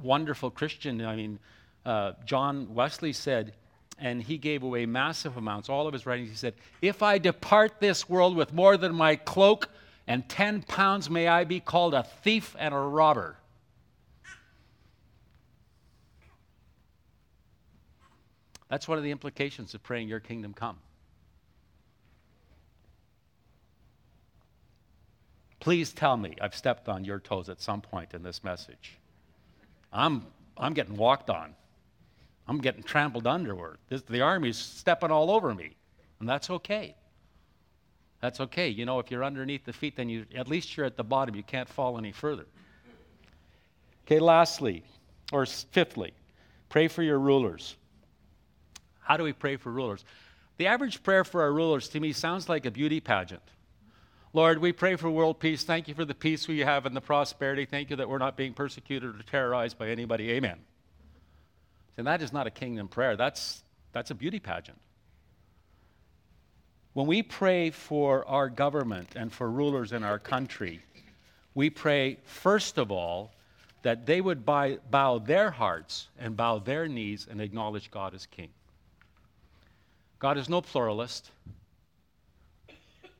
wonderful 0.00 0.50
Christian, 0.50 1.04
I 1.04 1.16
mean, 1.16 1.38
uh, 1.84 2.12
John 2.24 2.74
Wesley 2.74 3.12
said, 3.12 3.54
and 3.98 4.22
he 4.22 4.38
gave 4.38 4.62
away 4.62 4.86
massive 4.86 5.36
amounts, 5.36 5.68
all 5.68 5.86
of 5.86 5.92
his 5.92 6.06
writings, 6.06 6.30
he 6.30 6.36
said, 6.36 6.54
If 6.80 7.02
I 7.02 7.18
depart 7.18 7.80
this 7.80 8.08
world 8.08 8.36
with 8.36 8.52
more 8.52 8.76
than 8.76 8.94
my 8.94 9.16
cloak 9.16 9.68
and 10.06 10.28
10 10.28 10.62
pounds, 10.62 11.10
may 11.10 11.26
I 11.26 11.44
be 11.44 11.58
called 11.58 11.94
a 11.94 12.02
thief 12.02 12.54
and 12.58 12.72
a 12.72 12.78
robber. 12.78 13.36
That's 18.72 18.88
one 18.88 18.96
of 18.96 19.04
the 19.04 19.10
implications 19.10 19.74
of 19.74 19.82
praying, 19.82 20.08
Your 20.08 20.18
kingdom 20.18 20.54
come. 20.54 20.78
Please 25.60 25.92
tell 25.92 26.16
me 26.16 26.36
I've 26.40 26.56
stepped 26.56 26.88
on 26.88 27.04
your 27.04 27.20
toes 27.20 27.50
at 27.50 27.60
some 27.60 27.82
point 27.82 28.14
in 28.14 28.22
this 28.22 28.42
message. 28.42 28.98
I'm, 29.92 30.24
I'm 30.56 30.72
getting 30.72 30.96
walked 30.96 31.28
on. 31.28 31.54
I'm 32.48 32.62
getting 32.62 32.82
trampled 32.82 33.24
underward. 33.24 33.76
This, 33.90 34.00
the 34.08 34.22
army's 34.22 34.56
stepping 34.56 35.10
all 35.10 35.30
over 35.30 35.54
me. 35.54 35.76
And 36.20 36.26
that's 36.26 36.48
okay. 36.48 36.96
That's 38.22 38.40
okay. 38.40 38.70
You 38.70 38.86
know, 38.86 38.98
if 39.00 39.10
you're 39.10 39.22
underneath 39.22 39.66
the 39.66 39.74
feet, 39.74 39.96
then 39.96 40.08
you 40.08 40.24
at 40.34 40.48
least 40.48 40.78
you're 40.78 40.86
at 40.86 40.96
the 40.96 41.04
bottom. 41.04 41.34
You 41.34 41.42
can't 41.42 41.68
fall 41.68 41.98
any 41.98 42.12
further. 42.12 42.46
Okay, 44.06 44.18
lastly, 44.18 44.82
or 45.30 45.44
fifthly, 45.44 46.14
pray 46.70 46.88
for 46.88 47.02
your 47.02 47.18
rulers. 47.18 47.76
How 49.02 49.16
do 49.16 49.24
we 49.24 49.32
pray 49.32 49.56
for 49.56 49.70
rulers? 49.70 50.04
The 50.58 50.66
average 50.66 51.02
prayer 51.02 51.24
for 51.24 51.42
our 51.42 51.52
rulers 51.52 51.88
to 51.88 52.00
me 52.00 52.12
sounds 52.12 52.48
like 52.48 52.66
a 52.66 52.70
beauty 52.70 53.00
pageant. 53.00 53.42
Lord, 54.32 54.58
we 54.58 54.72
pray 54.72 54.96
for 54.96 55.10
world 55.10 55.40
peace. 55.40 55.62
Thank 55.62 55.88
you 55.88 55.94
for 55.94 56.04
the 56.04 56.14
peace 56.14 56.48
we 56.48 56.60
have 56.60 56.86
and 56.86 56.96
the 56.96 57.00
prosperity. 57.00 57.66
Thank 57.66 57.90
you 57.90 57.96
that 57.96 58.08
we're 58.08 58.18
not 58.18 58.36
being 58.36 58.54
persecuted 58.54 59.14
or 59.14 59.22
terrorized 59.24 59.78
by 59.78 59.88
anybody. 59.88 60.30
Amen. 60.30 60.58
And 61.98 62.06
that 62.06 62.22
is 62.22 62.32
not 62.32 62.46
a 62.46 62.50
kingdom 62.50 62.88
prayer. 62.88 63.16
That's, 63.16 63.62
that's 63.92 64.10
a 64.10 64.14
beauty 64.14 64.40
pageant. 64.40 64.78
When 66.94 67.06
we 67.06 67.22
pray 67.22 67.70
for 67.70 68.26
our 68.26 68.48
government 68.48 69.10
and 69.16 69.32
for 69.32 69.50
rulers 69.50 69.92
in 69.92 70.02
our 70.02 70.18
country, 70.18 70.80
we 71.54 71.68
pray, 71.68 72.18
first 72.24 72.78
of 72.78 72.90
all, 72.90 73.32
that 73.82 74.06
they 74.06 74.20
would 74.20 74.46
buy, 74.46 74.78
bow 74.90 75.18
their 75.18 75.50
hearts 75.50 76.08
and 76.18 76.36
bow 76.36 76.58
their 76.58 76.88
knees 76.88 77.26
and 77.30 77.40
acknowledge 77.40 77.90
God 77.90 78.14
as 78.14 78.26
King. 78.26 78.50
God 80.22 80.38
is 80.38 80.48
no 80.48 80.60
pluralist. 80.60 81.32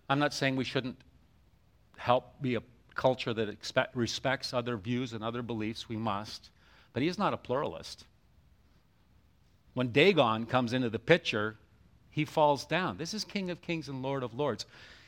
I'm 0.09 0.21
not 0.21 0.33
saying 0.33 0.55
we 0.55 0.63
shouldn't 0.63 0.97
help 1.97 2.41
be 2.41 2.55
a 2.55 2.63
culture 2.95 3.35
that 3.35 3.49
expect, 3.49 3.97
respects 3.97 4.55
other 4.55 4.77
views 4.77 5.13
and 5.13 5.25
other 5.25 5.43
beliefs. 5.43 5.89
We 5.89 5.97
must. 5.97 6.51
But 6.93 7.03
He 7.03 7.09
is 7.09 7.19
not 7.19 7.35
a 7.35 7.37
pluralist. 7.37 8.05
When 9.75 9.91
Dagon 9.91 10.47
comes 10.47 10.73
into 10.73 10.91
the 10.91 11.01
picture, 11.01 11.57
he 12.09 12.25
falls 12.25 12.67
down. 12.67 12.99
This 12.99 13.15
is 13.15 13.25
King 13.25 13.51
of 13.51 13.61
Kings 13.61 13.89
and 13.89 14.01
Lord 14.01 14.23
of 14.23 14.33
Lords. 14.33 14.65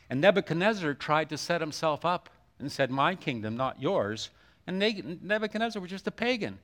And 0.09 0.19
Nebuchadnezzar 0.19 0.95
tried 0.95 1.29
to 1.29 1.37
set 1.37 1.61
himself 1.61 2.03
up 2.03 2.29
and 2.59 2.69
said, 2.69 2.91
My 2.91 3.15
kingdom, 3.15 3.55
not 3.55 3.81
yours. 3.81 4.31
And 4.67 4.79
Nebuchadnezzar 5.23 5.81
was 5.81 5.91
just 5.91 6.07
a 6.07 6.11
pagan. 6.11 6.59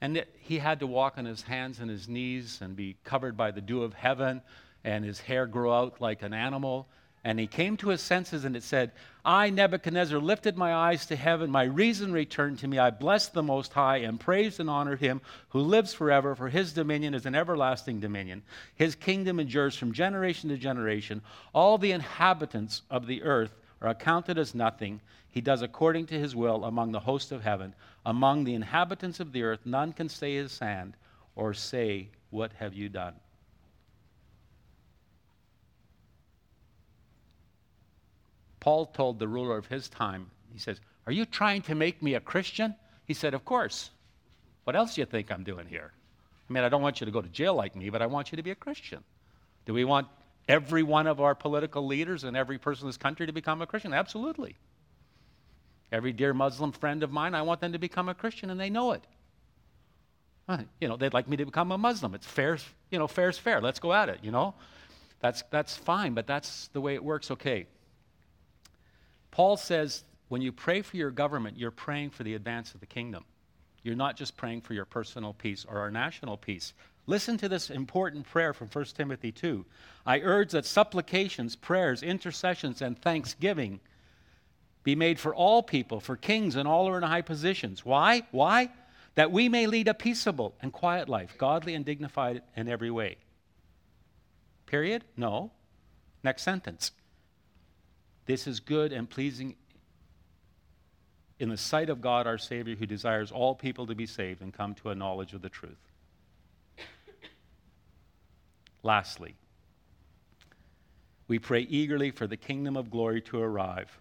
And 0.00 0.24
he 0.38 0.58
had 0.58 0.80
to 0.80 0.86
walk 0.86 1.18
on 1.18 1.24
his 1.24 1.42
hands 1.42 1.80
and 1.80 1.90
his 1.90 2.08
knees 2.08 2.60
and 2.60 2.76
be 2.76 2.96
covered 3.04 3.36
by 3.36 3.50
the 3.50 3.60
dew 3.60 3.82
of 3.82 3.94
heaven, 3.94 4.42
and 4.84 5.04
his 5.04 5.20
hair 5.20 5.46
grow 5.46 5.72
out 5.72 6.00
like 6.00 6.22
an 6.22 6.32
animal. 6.32 6.86
And 7.24 7.38
he 7.40 7.48
came 7.48 7.76
to 7.78 7.88
his 7.88 8.00
senses, 8.00 8.44
and 8.44 8.56
it 8.56 8.62
said, 8.62 8.92
I, 9.24 9.50
Nebuchadnezzar, 9.50 10.20
lifted 10.20 10.56
my 10.56 10.72
eyes 10.72 11.04
to 11.06 11.16
heaven. 11.16 11.50
My 11.50 11.64
reason 11.64 12.12
returned 12.12 12.60
to 12.60 12.68
me. 12.68 12.78
I 12.78 12.90
blessed 12.90 13.34
the 13.34 13.42
Most 13.42 13.72
High 13.72 13.98
and 13.98 14.20
praised 14.20 14.60
and 14.60 14.70
honored 14.70 15.00
him 15.00 15.20
who 15.48 15.60
lives 15.60 15.92
forever, 15.92 16.36
for 16.36 16.48
his 16.48 16.72
dominion 16.72 17.14
is 17.14 17.26
an 17.26 17.34
everlasting 17.34 17.98
dominion. 17.98 18.42
His 18.76 18.94
kingdom 18.94 19.40
endures 19.40 19.76
from 19.76 19.92
generation 19.92 20.48
to 20.50 20.56
generation. 20.56 21.20
All 21.52 21.76
the 21.76 21.92
inhabitants 21.92 22.82
of 22.88 23.06
the 23.06 23.24
earth 23.24 23.52
are 23.82 23.90
accounted 23.90 24.38
as 24.38 24.54
nothing. 24.54 25.00
He 25.38 25.42
does 25.42 25.62
according 25.62 26.06
to 26.06 26.18
his 26.18 26.34
will 26.34 26.64
among 26.64 26.90
the 26.90 26.98
host 26.98 27.30
of 27.30 27.44
heaven. 27.44 27.72
Among 28.04 28.42
the 28.42 28.54
inhabitants 28.54 29.20
of 29.20 29.30
the 29.30 29.44
earth, 29.44 29.60
none 29.64 29.92
can 29.92 30.08
stay 30.08 30.34
his 30.34 30.58
hand 30.58 30.96
or 31.36 31.54
say, 31.54 32.08
What 32.30 32.50
have 32.54 32.74
you 32.74 32.88
done? 32.88 33.14
Paul 38.58 38.86
told 38.86 39.20
the 39.20 39.28
ruler 39.28 39.56
of 39.56 39.68
his 39.68 39.88
time, 39.88 40.28
he 40.52 40.58
says, 40.58 40.80
Are 41.06 41.12
you 41.12 41.24
trying 41.24 41.62
to 41.62 41.76
make 41.76 42.02
me 42.02 42.14
a 42.14 42.20
Christian? 42.20 42.74
He 43.04 43.14
said, 43.14 43.32
Of 43.32 43.44
course. 43.44 43.90
What 44.64 44.74
else 44.74 44.96
do 44.96 45.02
you 45.02 45.06
think 45.06 45.30
I'm 45.30 45.44
doing 45.44 45.68
here? 45.68 45.92
I 46.50 46.52
mean, 46.52 46.64
I 46.64 46.68
don't 46.68 46.82
want 46.82 47.00
you 47.00 47.04
to 47.04 47.12
go 47.12 47.22
to 47.22 47.28
jail 47.28 47.54
like 47.54 47.76
me, 47.76 47.90
but 47.90 48.02
I 48.02 48.06
want 48.06 48.32
you 48.32 48.36
to 48.38 48.42
be 48.42 48.50
a 48.50 48.56
Christian. 48.56 49.04
Do 49.66 49.72
we 49.72 49.84
want 49.84 50.08
every 50.48 50.82
one 50.82 51.06
of 51.06 51.20
our 51.20 51.36
political 51.36 51.86
leaders 51.86 52.24
and 52.24 52.36
every 52.36 52.58
person 52.58 52.86
in 52.86 52.88
this 52.88 52.96
country 52.96 53.26
to 53.26 53.32
become 53.32 53.62
a 53.62 53.68
Christian? 53.68 53.94
Absolutely. 53.94 54.56
Every 55.90 56.12
dear 56.12 56.34
Muslim 56.34 56.72
friend 56.72 57.02
of 57.02 57.10
mine, 57.10 57.34
I 57.34 57.42
want 57.42 57.60
them 57.60 57.72
to 57.72 57.78
become 57.78 58.08
a 58.08 58.14
Christian, 58.14 58.50
and 58.50 58.60
they 58.60 58.70
know 58.70 58.92
it. 58.92 59.06
Uh, 60.48 60.58
you 60.80 60.88
know, 60.88 60.96
they'd 60.96 61.12
like 61.12 61.28
me 61.28 61.36
to 61.36 61.44
become 61.44 61.72
a 61.72 61.78
Muslim. 61.78 62.14
It's 62.14 62.26
fair, 62.26 62.58
you 62.90 62.98
know, 62.98 63.06
fair's 63.06 63.38
fair. 63.38 63.60
Let's 63.60 63.78
go 63.78 63.92
at 63.92 64.08
it, 64.08 64.20
you 64.22 64.30
know? 64.30 64.54
That's, 65.20 65.42
that's 65.50 65.76
fine, 65.76 66.14
but 66.14 66.26
that's 66.26 66.68
the 66.72 66.80
way 66.80 66.94
it 66.94 67.02
works. 67.02 67.30
Okay. 67.30 67.66
Paul 69.30 69.56
says 69.56 70.04
when 70.28 70.42
you 70.42 70.52
pray 70.52 70.82
for 70.82 70.96
your 70.96 71.10
government, 71.10 71.58
you're 71.58 71.70
praying 71.70 72.10
for 72.10 72.22
the 72.22 72.34
advance 72.34 72.74
of 72.74 72.80
the 72.80 72.86
kingdom. 72.86 73.24
You're 73.82 73.96
not 73.96 74.16
just 74.16 74.36
praying 74.36 74.62
for 74.62 74.74
your 74.74 74.84
personal 74.84 75.32
peace 75.32 75.64
or 75.68 75.78
our 75.78 75.90
national 75.90 76.36
peace. 76.36 76.74
Listen 77.06 77.38
to 77.38 77.48
this 77.48 77.70
important 77.70 78.26
prayer 78.26 78.52
from 78.52 78.68
1 78.68 78.84
Timothy 78.96 79.32
2. 79.32 79.64
I 80.04 80.20
urge 80.20 80.50
that 80.52 80.66
supplications, 80.66 81.56
prayers, 81.56 82.02
intercessions, 82.02 82.82
and 82.82 83.00
thanksgiving 83.00 83.80
be 84.82 84.94
made 84.94 85.18
for 85.18 85.34
all 85.34 85.62
people, 85.62 86.00
for 86.00 86.16
kings 86.16 86.56
and 86.56 86.68
all 86.68 86.86
who 86.86 86.92
are 86.92 86.98
in 86.98 87.02
high 87.02 87.22
positions. 87.22 87.84
Why? 87.84 88.22
Why? 88.30 88.70
That 89.16 89.32
we 89.32 89.48
may 89.48 89.66
lead 89.66 89.88
a 89.88 89.94
peaceable 89.94 90.54
and 90.62 90.72
quiet 90.72 91.08
life, 91.08 91.34
godly 91.38 91.74
and 91.74 91.84
dignified 91.84 92.42
in 92.56 92.68
every 92.68 92.90
way. 92.90 93.16
Period? 94.66 95.04
No. 95.16 95.50
Next 96.22 96.42
sentence. 96.42 96.92
This 98.26 98.46
is 98.46 98.60
good 98.60 98.92
and 98.92 99.08
pleasing 99.08 99.56
in 101.38 101.48
the 101.48 101.56
sight 101.56 101.88
of 101.88 102.00
God 102.00 102.26
our 102.26 102.38
Savior, 102.38 102.74
who 102.74 102.86
desires 102.86 103.30
all 103.30 103.54
people 103.54 103.86
to 103.86 103.94
be 103.94 104.06
saved 104.06 104.42
and 104.42 104.52
come 104.52 104.74
to 104.76 104.90
a 104.90 104.94
knowledge 104.94 105.34
of 105.34 105.42
the 105.42 105.48
truth. 105.48 105.78
Lastly, 108.82 109.34
we 111.26 111.38
pray 111.38 111.60
eagerly 111.60 112.10
for 112.10 112.26
the 112.26 112.36
kingdom 112.36 112.76
of 112.76 112.90
glory 112.90 113.20
to 113.22 113.40
arrive 113.40 113.98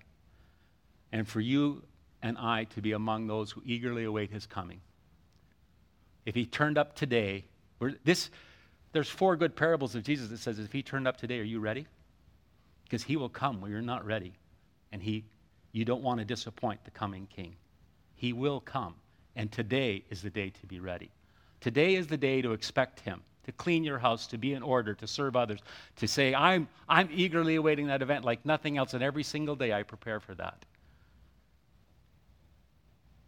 and 1.17 1.27
for 1.27 1.41
you 1.41 1.83
and 2.21 2.37
I 2.37 2.63
to 2.75 2.81
be 2.81 2.93
among 2.93 3.27
those 3.27 3.51
who 3.51 3.61
eagerly 3.65 4.05
await 4.05 4.31
his 4.31 4.45
coming. 4.45 4.81
If 6.25 6.35
he 6.35 6.45
turned 6.45 6.77
up 6.77 6.95
today, 6.95 7.45
this, 8.03 8.29
there's 8.91 9.09
four 9.09 9.35
good 9.35 9.55
parables 9.55 9.95
of 9.95 10.03
Jesus 10.03 10.29
that 10.29 10.39
says, 10.39 10.59
if 10.59 10.71
he 10.71 10.81
turned 10.81 11.07
up 11.07 11.17
today, 11.17 11.39
are 11.39 11.43
you 11.43 11.59
ready? 11.59 11.87
because 12.87 13.03
he 13.03 13.17
will 13.17 13.29
come 13.29 13.59
when 13.59 13.69
you're 13.69 13.81
not 13.81 14.05
ready. 14.05 14.33
And 14.91 15.01
he, 15.01 15.25
you 15.73 15.83
don't 15.83 16.01
want 16.01 16.19
to 16.19 16.25
disappoint 16.25 16.85
the 16.85 16.91
coming 16.91 17.27
king. 17.27 17.55
He 18.15 18.31
will 18.31 18.61
come. 18.61 18.95
And 19.35 19.51
today 19.51 20.03
is 20.09 20.21
the 20.21 20.29
day 20.29 20.49
to 20.61 20.67
be 20.67 20.79
ready. 20.79 21.11
Today 21.59 21.95
is 21.95 22.07
the 22.07 22.17
day 22.17 22.41
to 22.41 22.53
expect 22.53 23.01
him, 23.01 23.21
to 23.43 23.51
clean 23.51 23.83
your 23.83 23.99
house, 23.99 24.25
to 24.27 24.37
be 24.37 24.53
in 24.53 24.63
order, 24.63 24.93
to 24.95 25.05
serve 25.05 25.35
others, 25.35 25.59
to 25.97 26.07
say, 26.07 26.33
I'm, 26.33 26.69
I'm 26.87 27.09
eagerly 27.11 27.55
awaiting 27.55 27.87
that 27.87 28.01
event 28.01 28.23
like 28.23 28.45
nothing 28.45 28.77
else. 28.77 28.93
And 28.93 29.03
every 29.03 29.23
single 29.23 29.55
day 29.55 29.73
I 29.73 29.83
prepare 29.83 30.19
for 30.19 30.33
that. 30.35 30.65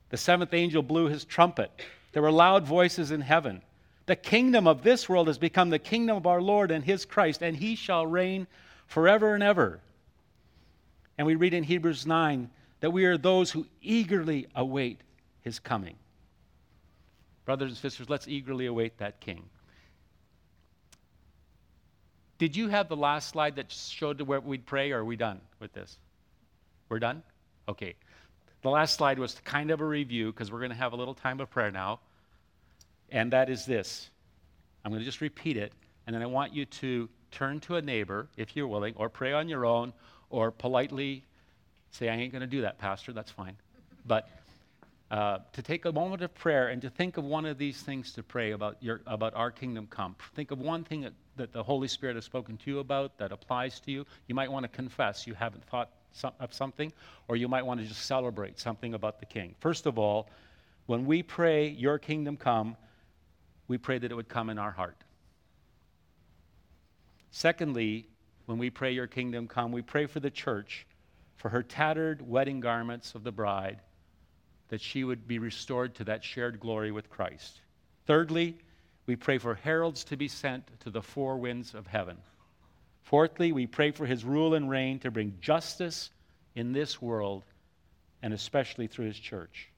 The 0.10 0.18
seventh 0.18 0.54
angel 0.54 0.82
blew 0.82 1.08
his 1.08 1.26
trumpet. 1.26 1.72
There 2.12 2.22
were 2.22 2.32
loud 2.32 2.66
voices 2.66 3.12
in 3.12 3.22
heaven. 3.22 3.62
The 4.08 4.16
kingdom 4.16 4.68
of 4.68 4.82
this 4.82 5.08
world 5.08 5.28
has 5.28 5.38
become 5.38 5.70
the 5.70 5.80
kingdom 5.80 6.18
of 6.18 6.26
our 6.26 6.42
Lord 6.42 6.72
and 6.72 6.84
his 6.84 7.06
Christ, 7.06 7.44
and 7.44 7.56
he 7.56 7.76
shall 7.76 8.08
reign 8.08 8.48
forever 8.88 9.36
and 9.36 9.44
ever. 9.44 9.80
And 11.18 11.28
we 11.28 11.36
read 11.36 11.54
in 11.54 11.64
Hebrews 11.64 12.08
9 12.08 12.50
that 12.80 12.92
we 12.92 13.06
are 13.06 13.18
those 13.18 13.52
who 13.52 13.68
eagerly 13.82 14.48
await 14.56 15.02
his 15.42 15.60
coming. 15.60 15.96
Brothers 17.46 17.70
and 17.70 17.78
sisters, 17.78 18.10
let's 18.10 18.28
eagerly 18.28 18.66
await 18.66 18.98
that 18.98 19.20
king. 19.20 19.44
Did 22.40 22.56
you 22.56 22.70
have 22.70 22.88
the 22.88 22.96
last 22.96 23.30
slide 23.30 23.58
that 23.58 23.72
showed 23.72 24.22
where 24.22 24.40
we'd 24.40 24.66
pray, 24.66 24.92
or 24.92 25.00
are 25.00 25.06
we 25.06 25.18
done 25.18 25.42
with 25.60 25.74
this? 25.74 25.98
We're 26.88 27.00
done? 27.00 27.22
Okay. 27.68 27.96
The 28.62 28.70
last 28.70 28.96
slide 28.96 29.20
was 29.20 29.40
kind 29.46 29.72
of 29.72 29.80
a 29.80 29.86
review 29.86 30.32
because 30.32 30.52
we're 30.52 30.60
going 30.60 30.72
to 30.72 30.78
have 30.78 30.94
a 30.94 30.96
little 30.96 31.14
time 31.14 31.40
of 31.40 31.50
prayer 31.50 31.72
now. 31.72 32.00
And 33.12 33.32
that 33.34 33.50
is 33.50 33.66
this 33.66 34.10
I'm 34.84 34.92
going 34.92 35.00
to 35.00 35.06
just 35.06 35.22
repeat 35.22 35.58
it, 35.58 35.74
and 36.08 36.16
then 36.16 36.22
I 36.22 36.26
want 36.26 36.54
you 36.54 36.66
to 36.66 37.10
turn 37.32 37.60
to 37.62 37.76
a 37.76 37.82
neighbor 37.82 38.28
if 38.38 38.56
you're 38.56 38.68
willing, 38.68 38.94
or 38.98 39.10
pray 39.10 39.34
on 39.34 39.50
your 39.50 39.66
own, 39.66 39.94
or 40.30 40.52
politely 40.52 41.24
say, 41.92 42.10
I 42.10 42.16
ain't 42.16 42.32
going 42.32 42.42
to 42.42 42.48
do 42.48 42.62
that, 42.62 42.78
Pastor, 42.78 43.14
that's 43.14 43.32
fine. 43.32 43.56
But 44.06 44.30
uh, 45.12 45.40
to 45.54 45.62
take 45.62 45.86
a 45.86 45.92
moment 45.92 46.22
of 46.22 46.34
prayer 46.36 46.68
and 46.68 46.82
to 46.82 46.90
think 46.90 47.18
of 47.18 47.24
one 47.24 47.46
of 47.46 47.58
these 47.58 47.82
things 47.82 48.14
to 48.14 48.24
pray 48.24 48.52
about, 48.52 48.78
your, 48.80 49.02
about 49.08 49.34
our 49.34 49.50
kingdom 49.50 49.88
come. 49.90 50.16
Think 50.36 50.52
of 50.52 50.60
one 50.60 50.84
thing 50.84 51.02
that, 51.02 51.14
that 51.36 51.52
the 51.52 51.64
Holy 51.64 51.88
Spirit 51.88 52.16
has 52.16 52.26
spoken 52.26 52.58
to 52.58 52.70
you 52.70 52.80
about 52.80 53.18
that 53.18 53.32
applies 53.32 53.80
to 53.82 53.92
you. 53.92 54.06
You 54.28 54.36
might 54.36 54.52
want 54.52 54.64
to 54.64 54.68
confess 54.68 55.26
you 55.26 55.34
haven't 55.34 55.64
thought 55.66 55.90
of 56.40 56.54
something, 56.54 56.92
or 57.28 57.36
you 57.36 57.48
might 57.48 57.66
want 57.66 57.80
to 57.80 57.86
just 57.86 58.06
celebrate 58.06 58.60
something 58.60 58.94
about 58.94 59.20
the 59.20 59.26
King. 59.26 59.56
First 59.60 59.86
of 59.86 59.98
all, 59.98 60.30
when 60.86 61.06
we 61.06 61.22
pray, 61.24 61.70
Your 61.70 62.00
kingdom 62.00 62.38
come, 62.38 62.76
we 63.68 63.78
pray 63.78 64.00
that 64.00 64.12
it 64.12 64.16
would 64.16 64.30
come 64.30 64.50
in 64.50 64.58
our 64.58 64.72
heart. 64.72 64.98
Secondly, 67.32 68.08
when 68.48 68.58
we 68.58 68.70
pray, 68.70 68.92
Your 68.92 69.08
kingdom 69.08 69.48
come, 69.48 69.72
we 69.72 69.82
pray 69.82 70.08
for 70.08 70.20
the 70.20 70.32
church, 70.32 70.88
for 71.36 71.50
her 71.50 71.62
tattered 71.62 72.28
wedding 72.28 72.60
garments 72.60 73.14
of 73.14 73.24
the 73.24 73.32
bride, 73.32 73.82
that 74.70 74.82
she 74.82 75.04
would 75.04 75.28
be 75.28 75.40
restored 75.40 75.96
to 75.96 76.04
that 76.06 76.24
shared 76.24 76.60
glory 76.60 76.92
with 76.92 77.10
Christ. 77.10 77.62
Thirdly, 78.06 78.58
we 79.06 79.16
pray 79.16 79.38
for 79.38 79.56
heralds 79.56 80.04
to 80.06 80.18
be 80.18 80.28
sent 80.28 80.68
to 80.82 80.90
the 80.90 81.02
four 81.02 81.38
winds 81.38 81.74
of 81.74 81.88
heaven. 81.88 82.18
Fourthly, 83.04 83.52
we 83.52 83.66
pray 83.68 83.92
for 83.92 84.06
his 84.06 84.24
rule 84.24 84.54
and 84.54 84.70
reign 84.70 85.00
to 85.00 85.12
bring 85.12 85.38
justice 85.42 86.12
in 86.56 86.74
this 86.74 87.02
world 87.02 87.44
and 88.22 88.34
especially 88.34 88.88
through 88.88 89.06
his 89.06 89.20
church. 89.20 89.70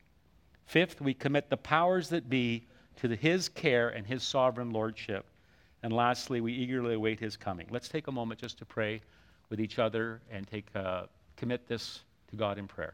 Fifth, 0.65 1.01
we 1.01 1.13
commit 1.13 1.49
the 1.49 1.57
powers 1.57 2.09
that 2.09 2.29
be 2.29 2.67
to 2.97 3.07
the, 3.07 3.15
his 3.15 3.49
care 3.49 3.89
and 3.89 4.05
his 4.05 4.23
sovereign 4.23 4.71
lordship. 4.71 5.25
And 5.83 5.93
lastly, 5.93 6.41
we 6.41 6.53
eagerly 6.53 6.95
await 6.95 7.19
his 7.19 7.37
coming. 7.37 7.67
Let's 7.69 7.89
take 7.89 8.07
a 8.07 8.11
moment 8.11 8.39
just 8.39 8.57
to 8.59 8.65
pray 8.65 9.01
with 9.49 9.59
each 9.59 9.79
other 9.79 10.21
and 10.31 10.47
take, 10.47 10.67
uh, 10.75 11.03
commit 11.35 11.67
this 11.67 12.01
to 12.29 12.35
God 12.35 12.57
in 12.57 12.67
prayer. 12.67 12.93